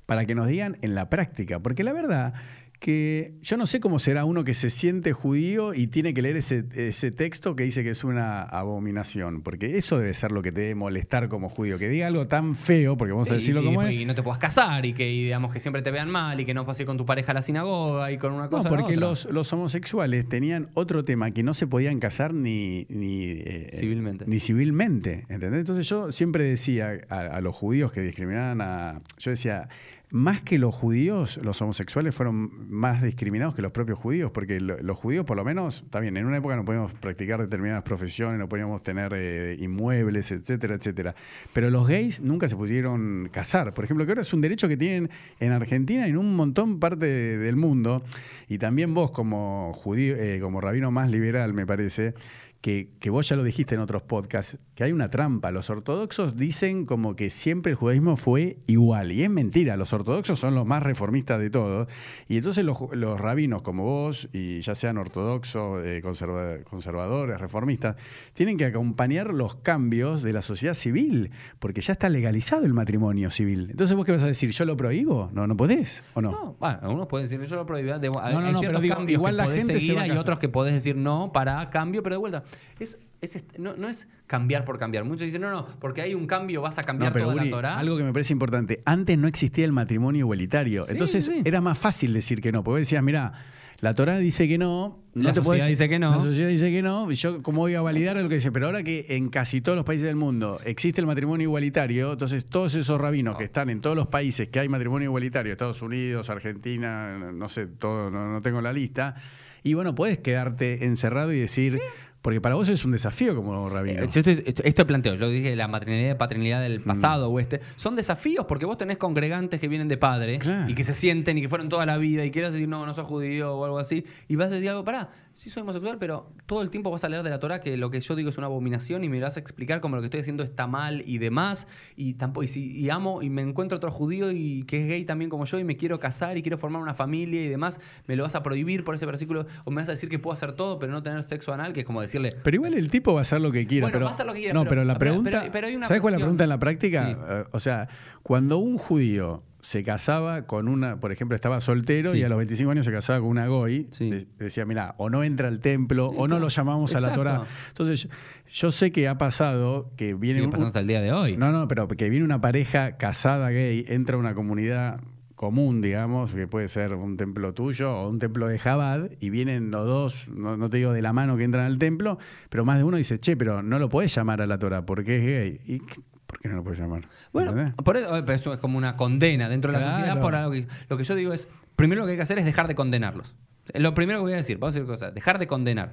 [0.08, 1.60] Para que nos digan en la práctica.
[1.60, 2.32] Porque la verdad
[2.80, 6.36] que yo no sé cómo será uno que se siente judío y tiene que leer
[6.36, 9.42] ese, ese texto que dice que es una abominación.
[9.42, 11.76] Porque eso debe ser lo que te debe molestar como judío.
[11.78, 14.06] Que diga algo tan feo, porque vamos a decirlo y, como y es.
[14.06, 16.54] no te puedas casar y que y digamos que siempre te vean mal y que
[16.54, 18.62] no puedas ir con tu pareja a la sinagoga y con una No, cosa.
[18.62, 19.08] la porque otra.
[19.08, 24.24] los, los homosexuales tenían otro tema, que no se podían casar ni, ni, eh, Civilmente.
[24.26, 25.60] Ni civilmente, ¿entendés?
[25.60, 29.02] Entonces yo siempre decía a, a los judíos que discriminaban a...
[29.18, 29.68] Yo decía,
[30.10, 34.78] más que los judíos, los homosexuales fueron más discriminados que los propios judíos, porque lo-
[34.82, 38.38] los judíos por lo menos, está bien, en una época no podíamos practicar determinadas profesiones,
[38.38, 41.14] no podíamos tener eh, inmuebles, etcétera, etcétera.
[41.52, 43.74] Pero los gays nunca se pudieron casar.
[43.74, 46.78] Por ejemplo, que ahora es un derecho que tienen en Argentina y en un montón
[46.80, 48.02] parte de- del mundo.
[48.48, 52.14] Y también vos como judío, eh, como rabino más liberal, me parece,
[52.60, 55.50] que, que vos ya lo dijiste en otros podcasts, que hay una trampa.
[55.52, 59.12] Los ortodoxos dicen como que siempre el judaísmo fue igual.
[59.12, 61.88] Y es mentira, los ortodoxos son los más reformistas de todos.
[62.28, 62.78] Y entonces los,
[63.18, 67.96] rabinos como vos, y ya sean ortodoxos, eh, conserva- conservadores, reformistas,
[68.32, 73.30] tienen que acompañar los cambios de la sociedad civil, porque ya está legalizado el matrimonio
[73.30, 73.68] civil.
[73.70, 75.30] Entonces vos qué vas a decir, ¿yo lo prohíbo?
[75.32, 76.30] No, no podés, ¿o no?
[76.32, 77.88] No, bueno, algunos pueden decir, yo lo prohibí.
[77.88, 80.10] De, hay no, no, ciertos pero digo, igual la gente se seguir, va a hay
[80.10, 82.44] otros que podés decir no para cambio, pero de vuelta,
[82.78, 85.04] Es, es no, no es cambiar por cambiar.
[85.04, 87.44] Muchos dicen, no, no, porque hay un cambio vas a cambiar No, pero toda Uri,
[87.46, 87.78] la Torah.
[87.78, 91.42] algo que me parece importante, antes no existía el matrimonio igualitario, Sí, entonces sí.
[91.44, 93.32] era más fácil decir que no, porque decías, mira,
[93.80, 96.10] la Torá dice que no, no La te sociedad podés- dice que no.
[96.10, 98.82] La sociedad dice que no, yo cómo voy a validar lo que dice, pero ahora
[98.82, 103.00] que en casi todos los países del mundo existe el matrimonio igualitario, entonces todos esos
[103.00, 107.48] rabinos que están en todos los países que hay matrimonio igualitario, Estados Unidos, Argentina, no
[107.48, 109.14] sé, todo, no, no tengo la lista,
[109.62, 111.80] y bueno, puedes quedarte encerrado y decir,
[112.28, 114.02] porque para vos es un desafío como rabino.
[114.02, 116.62] Eh, yo estoy- esto, esto planteo, yo dije la maternidad y paternidad Mm.
[116.64, 120.68] del pasado o este, son desafíos porque vos tenés congregantes que vienen de padre Claro.
[120.70, 122.92] y que se sienten y que fueron toda la vida y quieres decir, no, no
[122.92, 125.08] sos judío o algo así, y vas a decir algo, pará,
[125.38, 127.90] sí soy homosexual, pero todo el tiempo vas a leer de la Torah que lo
[127.92, 130.18] que yo digo es una abominación y me vas a explicar como lo que estoy
[130.18, 133.92] haciendo está mal y demás, y tampoco, y, si, y amo y me encuentro otro
[133.92, 136.82] judío y que es gay también como yo y me quiero casar y quiero formar
[136.82, 137.78] una familia y demás,
[138.08, 140.34] me lo vas a prohibir por ese versículo o me vas a decir que puedo
[140.34, 143.14] hacer todo pero no tener sexo anal, que es como decirle, Pero igual el tipo
[143.14, 143.84] va a hacer lo que quiera.
[143.84, 145.30] Bueno, pero, va a hacer lo que quiera, No, pero- pero, la pregunta.
[145.40, 147.06] pero- pero hay una ¿Sabes cuál es la pregunta en la práctica?
[147.06, 147.16] Sí.
[147.28, 147.88] Eh, o sea,
[148.24, 152.18] cuando un judío se casaba con una, por ejemplo, estaba soltero Sí.
[152.18, 154.08] y a los 25 años se casaba con una goy, Sí.
[154.10, 157.12] de- decía, mira, o no entra al templo, Sí, o no lo llamamos a la.
[157.12, 157.42] Torah.
[157.68, 158.08] Entonces, yo,
[158.46, 161.36] yo sé que ha pasado que viene sigue pasando hasta el día de hoy.
[161.36, 165.00] no, no, pero que viene una pareja casada gay, entra a una comunidad
[165.34, 169.70] común, digamos, que puede ser un templo tuyo o un templo de Jabad, y vienen
[169.70, 172.78] los dos, no, no te digo de la mano que entran al templo, pero más
[172.78, 175.60] de uno dice, che, pero no lo puedes llamar a la Torah porque es gay.
[175.76, 175.82] ¿Y
[176.28, 177.08] por qué no lo puedes llamar?
[177.32, 179.96] Bueno, por eso, es como una condena dentro de la Claro.
[179.98, 182.38] sociedad por algo que, lo que yo digo es, primero lo que hay que hacer
[182.38, 183.34] es dejar de condenarlos.
[183.74, 185.92] Lo primero que voy a decir, vamos a decir cosas, dejar de condenar.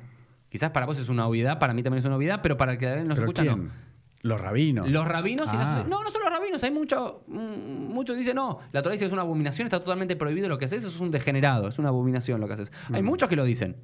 [0.50, 2.78] Quizás para vos es una obviedad, para mí también es una obviedad, pero para el
[2.78, 3.66] que nos ¿Pero escucha quién?
[3.66, 3.72] no.
[4.22, 4.90] Los rabinos.
[4.90, 5.86] Los rabinos y la Ah.
[5.88, 9.12] No, no son los rabinos, hay mucho, mm, muchos dicen, no, la Torah dice es
[9.12, 12.42] una abominación, está totalmente prohibido lo que haces, eso es un degenerado, es una abominación
[12.42, 12.72] lo que haces.
[12.92, 13.06] Hay Mm.
[13.06, 13.76] muchos que lo dicen.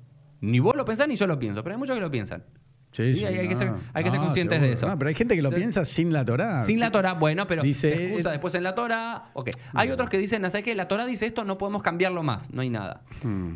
[0.41, 2.43] Ni vos lo pensás ni yo lo pienso, pero hay muchos que lo piensan.
[2.91, 4.87] Sí, Sí, hay- que ser- hay que ser conscientes de eso.
[4.87, 6.63] No, pero hay gente que lo Entonces, piensa sin la Torah.
[6.63, 6.91] Sin la.
[6.91, 9.29] Torah, bueno, pero Dice- se excusa después en la Torah.
[9.33, 9.49] Ok.
[9.73, 10.75] Hay otros que dicen, ¿sabes qué?
[10.75, 13.03] La Torah dice esto, no podemos cambiarlo más, no hay nada.
[13.23, 13.53] Mm.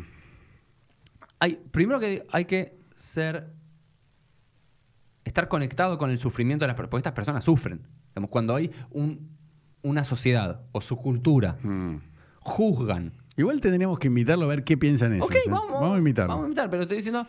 [1.38, 3.52] Hay, primero que hay que ser.
[5.24, 7.82] estar conectado con el sufrimiento de las personas, porque estas personas sufren.
[8.10, 9.36] Digamos, cuando hay un-
[9.82, 11.96] una sociedad o su cultura Mm.
[12.40, 13.12] juzgan.
[13.36, 15.26] Igual tendríamos que invitarlo a ver qué piensan ellos.
[15.26, 15.40] Ok, ¿eh?
[15.50, 16.28] vamos, a invitarlo.
[16.28, 17.26] Vamos a invitar, pero estoy diciendo.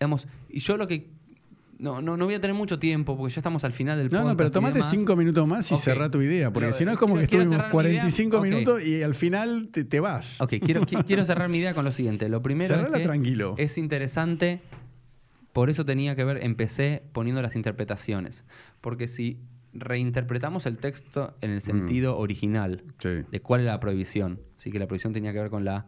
[0.00, 1.10] Digamos, y yo lo que.
[1.78, 4.10] No, no, no voy a tener mucho tiempo porque ya estamos al final del No,
[4.10, 4.28] podcast.
[4.30, 5.80] no, pero y tomate cinco minutos más y Ok.
[5.80, 8.00] cerrá tu idea, porque Pero, si no es como que estuvimos cerrar mi idea.
[8.02, 8.42] 45 Ok.
[8.44, 10.40] minutos y al final te, te vas.
[10.40, 12.28] Ok, quiero, qui- quiero cerrar mi idea con lo siguiente.
[12.30, 13.54] Lo primero es Cerrala que tranquilo.
[13.58, 14.60] es interesante,
[15.54, 18.44] por eso tenía que ver, empecé poniendo las interpretaciones.
[18.82, 19.38] Porque si
[19.72, 23.22] reinterpretamos el texto en el sentido original Sí.
[23.30, 25.86] de cuál era la prohibición, sí que la prohibición tenía que ver con la,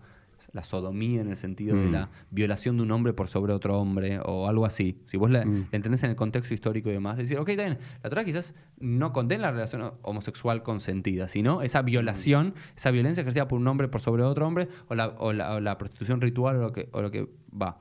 [0.53, 1.93] la sodomía en el sentido de Mm.
[1.93, 4.99] la violación de un hombre por sobre otro hombre o algo así.
[5.07, 5.67] Si vos la, Mm.
[5.71, 8.55] la entendés en el contexto histórico y demás, decir, ok, está bien, la Torah quizás
[8.79, 13.89] no condena la relación homosexual consentida, sino esa violación, esa violencia ejercida por un hombre
[13.89, 16.89] por sobre otro hombre o la, o la- o la prostitución ritual o lo que,
[16.93, 17.29] o lo que
[17.61, 17.79] va.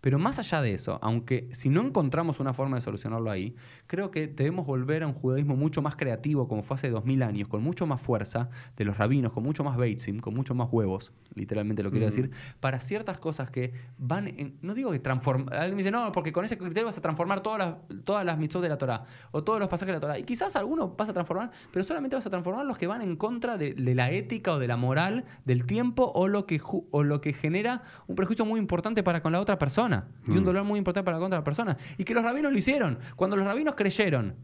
[0.00, 3.54] Pero más allá de eso, aunque si no encontramos una forma de solucionarlo ahí,
[3.86, 7.22] creo que debemos volver a un judaísmo mucho más creativo, como fue hace dos mil
[7.22, 10.68] años, con mucho más fuerza de los rabinos, con mucho más beitzim, con mucho más
[10.70, 12.30] huevos, literalmente lo quiero decir,
[12.60, 16.32] para ciertas cosas que van en, no digo que transformar, alguien me dice, no, porque
[16.32, 19.44] con ese criterio vas a transformar todas las, todas las mitzvot de la Torah, o
[19.44, 22.26] todos los pasajes de la Torah, y quizás algunos vas a transformar, pero solamente vas
[22.26, 25.24] a transformar los que van en contra de, de la ética o de la moral
[25.44, 29.32] del tiempo o lo, que o lo que genera un prejuicio muy importante para con
[29.32, 31.76] la otra persona y un dolor muy importante para con la otra persona.
[31.98, 32.98] Y que los rabinos lo hicieron.
[33.16, 34.36] Cuando los rabinos creyeron,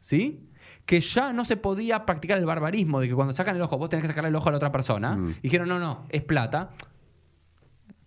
[0.00, 0.48] ¿sí?
[0.86, 3.88] Que ya no se podía practicar el barbarismo de que cuando sacan el ojo vos
[3.88, 5.16] tenés que sacarle el ojo a la otra persona.
[5.16, 5.30] Mm.
[5.30, 6.70] Y dijeron, no, no, es plata.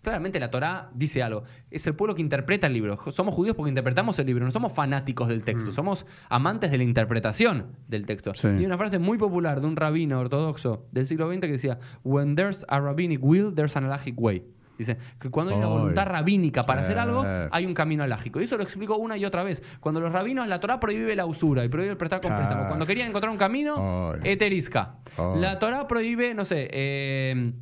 [0.02, 1.44] Claramente la Torá dice algo.
[1.70, 2.98] Es el pueblo que interpreta el libro.
[3.10, 4.44] Somos judíos porque interpretamos el libro.
[4.44, 5.72] No somos fanáticos del texto.
[5.72, 8.32] Somos amantes de la interpretación del texto.
[8.32, 8.34] Mm.
[8.36, 8.48] Sí.
[8.60, 12.36] Y una frase muy popular de un rabino ortodoxo del siglo XX que decía: When
[12.36, 14.44] there's a rabbinic will, there's an halachic way.
[14.78, 18.40] Dice que cuando hay una voluntad rabínica para hacer algo, hay un camino alágico.
[18.40, 19.62] Y eso lo explico una y otra vez.
[19.80, 22.66] Cuando los rabinos, la Torá prohíbe la usura y prohíbe el prestar con préstamo.
[22.68, 24.96] Cuando querían encontrar un camino, eterisca.
[25.36, 27.52] La Torá prohíbe, no sé, eh,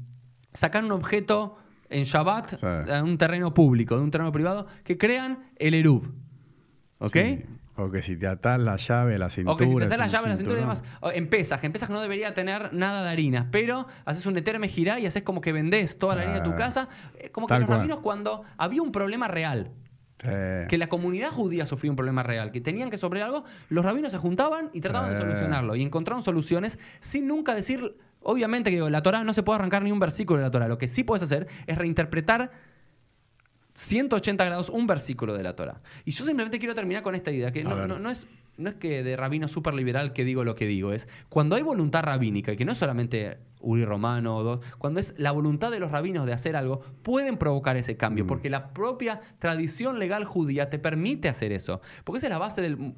[0.52, 1.56] sacar un objeto
[1.88, 6.10] en Shabbat a un terreno público, de un terreno privado, que crean el Eruv.
[6.98, 7.12] ¿Ok?
[7.16, 7.44] Sí.
[7.76, 9.54] O que si te atás la llave la cintura.
[9.54, 10.84] O que si te das la llave la cintura y demás.
[11.00, 15.00] O pesas, en pesas no debería tener nada de harinas, pero haces un eterme girá
[15.00, 16.56] y haces como que vendés toda la harina de tu Ah.
[16.56, 16.88] casa.
[17.18, 17.78] Eh, Como que Tal los cual.
[17.78, 19.70] rabinos cuando había un problema real,
[20.18, 20.28] Sí.
[20.68, 24.12] que la comunidad judía sufría un problema real, que tenían que sobre algo, los rabinos
[24.12, 28.88] se juntaban y trataban de solucionarlo y encontraron soluciones sin nunca decir, obviamente que digo,
[28.90, 31.02] la Torah no se puede arrancar ni un versículo de la Torah, lo que sí
[31.02, 32.52] puedes hacer es reinterpretar
[33.74, 35.80] 180 grados un versículo de la Torah.
[36.04, 37.88] Y yo simplemente quiero terminar con esta idea, que no, ver.
[37.88, 38.26] no- no es,
[38.58, 41.62] no es que de rabino súper liberal que digo lo que digo, es cuando hay
[41.62, 45.70] voluntad rabínica, y que no es solamente Uri Romano, o dos, cuando es la voluntad
[45.70, 47.96] de los rabinos de hacer algo, pueden provocar ese Mm.
[47.96, 51.80] cambio, porque la propia tradición legal judía te permite hacer eso.
[52.04, 52.94] Porque esa es la base del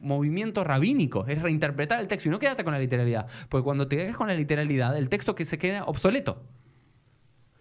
[0.00, 3.96] movimiento rabínico, es reinterpretar el texto y no quedarte con la literalidad, porque cuando te
[3.96, 6.42] quedas con la literalidad, el texto que se queda obsoleto.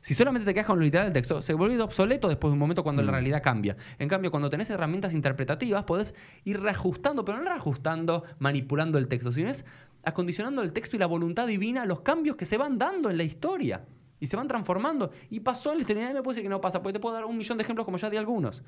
[0.04, 2.60] Si solamente te quedas con lo literal del texto, se vuelve obsoleto después de un
[2.60, 3.16] momento cuando la Mm.
[3.16, 3.78] realidad cambia.
[4.00, 9.32] En cambio, cuando tenés herramientas interpretativas, podés ir reajustando, pero no reajustando, manipulando el texto,
[9.32, 9.64] sino es
[10.04, 13.16] acondicionando el texto y la voluntad divina a los cambios que se van dando en
[13.16, 13.86] la historia.
[14.20, 15.12] Y se van transformando.
[15.30, 16.02] Y pasó en la historia.
[16.04, 17.86] Nadie me puede decir que no pasa, porque te puedo dar un millón de ejemplos
[17.86, 18.62] como ya di algunos.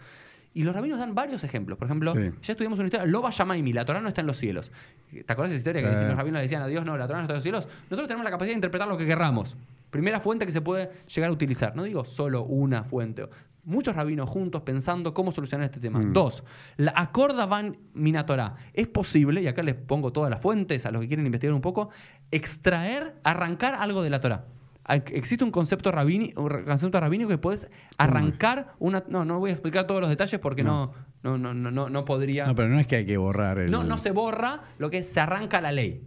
[0.53, 1.77] Y los rabinos dan varios ejemplos.
[1.77, 2.29] Por ejemplo, Sí.
[2.41, 4.71] ya estudiamos una historia, Loba Yamaimi, la Torah no está en los cielos.
[5.11, 7.19] ¿Te acuerdas de esa historia que los rabinos le decían a Dios, no, la Torah
[7.19, 7.67] no está en los cielos?
[7.89, 9.57] Nosotros tenemos la capacidad de interpretar lo que querramos.
[9.95, 11.73] Primera fuente que se puede llegar a utilizar.
[11.73, 13.29] No digo solo una fuente.
[13.63, 15.99] Muchos rabinos juntos pensando cómo solucionar este tema.
[15.99, 16.11] Mm.
[16.11, 16.43] Dos,
[16.75, 18.55] la acorda van minatorá.
[18.73, 21.61] Es posible, y acá les pongo todas las fuentes a los que quieren investigar un
[21.61, 21.91] poco,
[22.29, 24.47] extraer, arrancar algo de la Torah.
[24.89, 29.01] Existe un concepto, rabini, un concepto rabínico que puedes arrancar una.
[29.07, 30.91] No, no voy a explicar todos los detalles porque no,
[31.23, 32.45] no, no, no, no, no podría.
[32.45, 33.71] No, pero no es que hay que borrar el.
[33.71, 36.03] No, no se borra lo que es, se arranca la ley.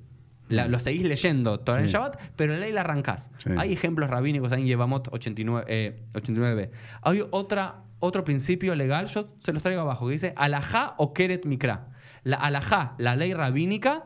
[0.49, 1.93] La- lo seguís leyendo Torah en Sí.
[1.95, 3.31] Shabbat, pero la ley la arrancás.
[3.39, 3.51] Sí.
[3.57, 5.65] Hay ejemplos rabínicos ahí en Yevamot 89.
[5.69, 6.71] eh, 89.
[7.03, 11.45] Hay otra, otro principio legal, yo se los traigo abajo, que dice alajá o keret
[11.45, 11.89] mikra.
[12.25, 14.05] La alajá, la ley rabínica,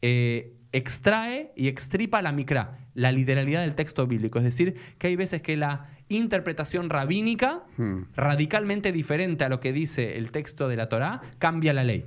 [0.00, 4.38] eh, extrae y extripa la mikra, la literalidad del texto bíblico.
[4.38, 8.04] Es decir, que hay veces que la interpretación rabínica, Hmm.
[8.16, 12.04] radicalmente diferente a lo que dice el texto de la Torá, cambia la ley.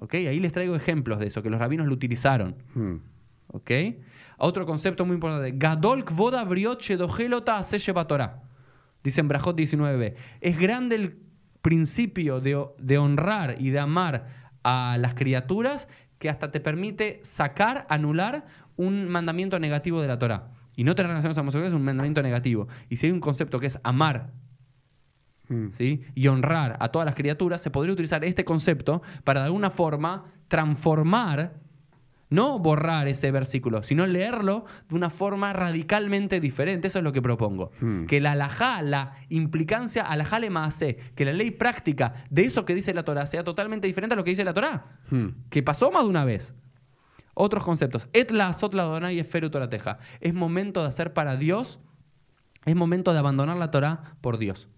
[0.00, 0.14] ¿Ok?
[0.14, 2.56] Ahí les traigo ejemplos de eso, que los rabinos lo utilizaron.
[2.74, 2.96] Hmm.
[3.48, 3.70] ¿Ok?
[4.38, 5.52] Otro concepto muy importante.
[5.56, 8.42] Gadol kvoda briot shedogelota ase Torah.
[9.02, 10.14] Dice en Brajot 19.
[10.40, 11.18] Es grande el
[11.62, 14.26] principio de, de honrar y de amar
[14.62, 15.88] a las criaturas
[16.18, 20.50] que hasta te permite sacar, anular un mandamiento negativo de la Torah.
[20.74, 22.68] Y no tener relaciones homosexuales es un mandamiento negativo.
[22.88, 24.32] Y si hay un concepto que es amar
[25.48, 25.68] Hmm.
[25.78, 26.02] ¿sí?
[26.14, 30.24] y honrar a todas las criaturas, se podría utilizar este concepto para de alguna forma
[30.48, 31.54] transformar,
[32.28, 36.88] no borrar ese versículo, sino leerlo de una forma radicalmente diferente.
[36.88, 37.70] Eso es lo que propongo.
[37.80, 38.06] Hmm.
[38.06, 42.74] Que la alajá, la implicancia alajá le maasé, que la ley práctica de eso que
[42.74, 45.28] dice la Torah sea totalmente diferente a lo que dice la Torah, Hmm.
[45.50, 46.54] que pasó más de una vez.
[47.34, 48.08] Otros conceptos.
[48.14, 49.98] Et la azot la y esferu torateja.
[50.20, 51.78] Es momento de hacer para Dios,
[52.64, 54.68] es momento de abandonar la Torah por Dios.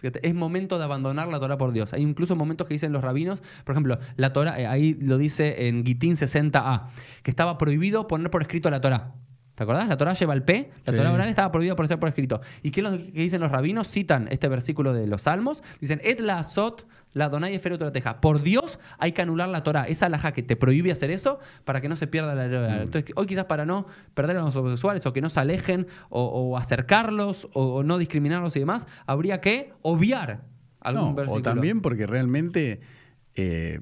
[0.00, 1.92] Fíjate, es momento de abandonar la Torah por Dios.
[1.92, 5.68] Hay incluso momentos que dicen los rabinos, por ejemplo, la Torah, eh, ahí lo dice
[5.68, 6.88] en Gitín 60a,
[7.22, 9.14] que estaba prohibido poner por escrito la Torah.
[9.54, 9.88] ¿Te acordás?
[9.88, 10.96] La Torah lleva el P, la Sí.
[10.96, 12.40] Torah oral estaba prohibida por ser por escrito.
[12.62, 13.88] ¿Y qué, es lo que dicen los rabinos?
[13.88, 18.20] Citan este versículo de los Salmos, dicen, Et la azot la Donai esferu teja.
[18.20, 21.80] Por Dios hay que anular la Torah, esa alhaja que te prohíbe hacer eso para
[21.80, 22.82] que no se pierda la ley.
[22.82, 26.22] Entonces, hoy quizás para no perder a los homosexuales o que no se alejen o,
[26.24, 30.42] o acercarlos o, o no discriminarlos y demás, habría que obviar
[30.80, 31.40] algún No, versículo.
[31.40, 32.80] o también porque realmente
[33.34, 33.80] eh,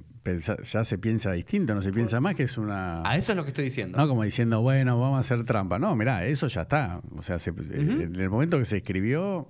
[0.64, 3.00] ya se piensa distinto, no se piensa más que es una.
[3.08, 3.96] A eso es lo que estoy diciendo.
[3.96, 5.78] No como diciendo, bueno, vamos a hacer trampa.
[5.78, 7.00] No, mirá, eso ya está.
[7.16, 9.48] O sea, se- en el momento que se escribió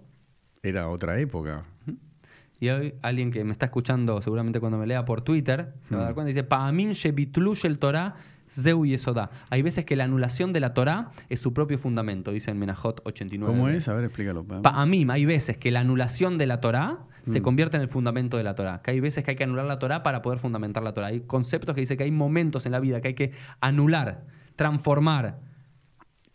[0.63, 1.65] era otra época.
[2.61, 6.01] Y hoy alguien que me está escuchando seguramente cuando me lea por Twitter se va
[6.01, 6.15] a dar Mm.
[6.15, 8.17] cuenta y dice, Pa'amin shebitlush el Torah
[8.49, 9.31] zeu yesodá".
[9.51, 13.01] Hay veces que la anulación de la Torah es su propio fundamento, dice en Menajot
[13.05, 13.53] 89.
[13.55, 13.89] ¿Cómo es?
[13.89, 14.45] A ver, explícalo.
[14.45, 14.63] pa.
[14.63, 17.31] Pa'amim, hay veces que la anulación de la Torah Mm.
[17.31, 18.81] se convierte en el fundamento de la Torah.
[18.83, 21.09] Que hay veces que hay que anular la Torah para poder fundamentar la Torah.
[21.09, 24.25] Hay conceptos que dice que hay momentos en la vida que hay que anular,
[24.57, 25.39] transformar,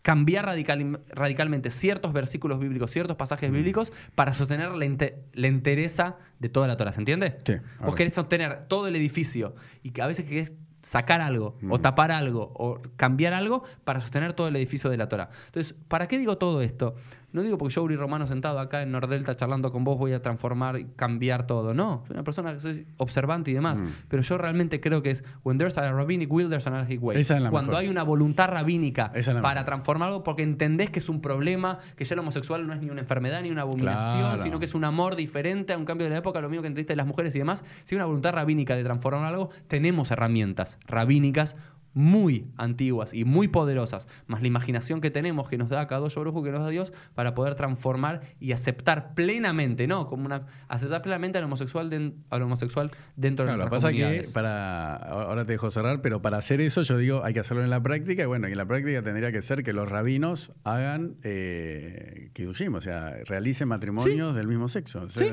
[0.04, 3.54] cambiar radical- radicalmente ciertos versículos bíblicos, ciertos pasajes Mm.
[3.54, 6.92] bíblicos para sostener la, inte- la entereza de toda la Torah.
[6.92, 7.38] ¿Se entiende?
[7.42, 10.52] Sí, Vos querés sostener todo el edificio y que a veces querés
[10.82, 11.80] sacar algo o Mm.
[11.80, 15.30] tapar algo o cambiar algo para sostener todo el edificio de la Torah.
[15.46, 16.94] Entonces, ¿para qué digo todo esto?
[17.34, 20.22] No digo porque yo, Uri Romano, sentado acá en Nordelta charlando con vos, voy a
[20.22, 21.74] transformar y cambiar todo.
[21.74, 23.80] No, soy una persona que soy observante y demás.
[23.80, 23.86] Mm.
[24.08, 27.20] Pero yo realmente creo que es when there's a rabbinic will, there's an anarchic way.
[27.20, 27.82] Esa es la Cuando mejor.
[27.84, 29.64] hay una voluntad rabínica para mejor.
[29.64, 32.88] transformar algo porque entendés que es un problema, que ya el homosexual no es ni
[32.88, 34.42] una enfermedad ni una abominación, Claro.
[34.42, 36.68] sino que es un amor diferente a un cambio de la época, lo mismo que
[36.68, 37.64] entendiste de las mujeres y demás.
[37.84, 41.56] Si hay una voluntad rabínica de transformar algo, tenemos herramientas rabínicas
[41.94, 46.42] muy antiguas y muy poderosas, más la imaginación que tenemos, que nos da cada brujo
[46.42, 50.06] que nos da Dios, para poder transformar y aceptar plenamente, ¿no?
[50.06, 54.96] Como una, aceptar plenamente al homosexual, al homosexual dentro claro, de nuestras pasa que para,
[54.96, 57.82] ahora te dejo cerrar, pero para hacer eso yo digo, hay que hacerlo en la
[57.82, 62.30] práctica, y bueno, en la práctica tendría que ser que los rabinos hagan eh,
[62.72, 65.08] o sea, realicen matrimonios del mismo sexo.
[65.08, 65.26] ¿Sí?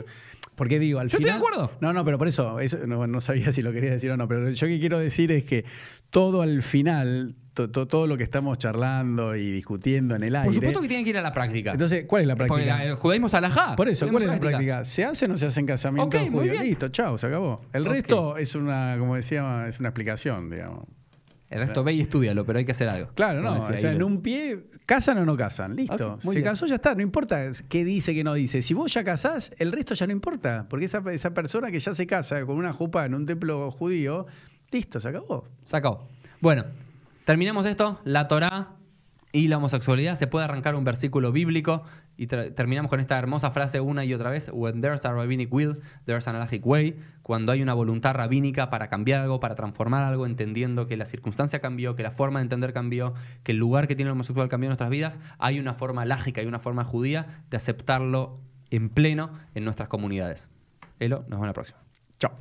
[0.61, 1.31] Porque digo, al yo final.
[1.31, 1.75] estoy de acuerdo.
[1.81, 4.27] No, no, pero por eso, eso no, no, sabía si lo quería decir o no,
[4.27, 5.65] pero yo que quiero decir es que
[6.11, 10.45] todo al final, todo lo que estamos charlando y discutiendo en el aire.
[10.45, 11.71] Por supuesto que tienen que ir a la práctica.
[11.71, 12.83] Entonces, ¿cuál es la práctica?
[12.83, 13.75] el judaísmo es alajá.
[13.75, 14.85] Por eso, ¿cuál es la práctica?
[14.85, 16.61] ¿Se hace o no se hace en casamiento judío?
[16.61, 17.65] Listo, chao, se acabó.
[17.73, 20.85] El resto es una, como decía, es una explicación, digamos.
[21.51, 23.11] El resto ve y estudialo, pero hay que hacer algo.
[23.13, 23.57] Claro, no.
[23.57, 25.75] o sea, en un pie, ¿casan o no casan?
[25.75, 26.17] Listo.
[26.21, 26.95] se casó, ya está.
[26.95, 28.61] No importa qué dice, qué no dice.
[28.61, 30.67] Si vos ya casás, el resto ya no importa.
[30.69, 34.27] Porque esa, esa persona que ya se casa con una jupa en un templo judío,
[34.71, 35.43] listo, se acabó.
[35.65, 36.07] Se acabó.
[36.39, 36.63] Bueno,
[37.25, 37.99] terminamos esto.
[38.05, 38.69] La Torá
[39.33, 40.17] y la homosexualidad.
[40.17, 41.83] Se puede arrancar un versículo bíblico
[42.21, 44.51] y terminamos con esta hermosa frase una y otra vez.
[44.53, 46.99] When there's a rabbinic will, there's an halachic way.
[47.23, 51.61] Cuando hay una voluntad rabínica para cambiar algo, para transformar algo, entendiendo que la circunstancia
[51.61, 54.67] cambió, que la forma de entender cambió, que el lugar que tiene el homosexual cambió
[54.67, 59.31] en nuestras vidas, hay una forma lógica, y una forma judía de aceptarlo en pleno
[59.55, 60.47] en nuestras comunidades.
[60.99, 61.79] Elo, nos vemos en la próxima.
[62.19, 62.33] Chao.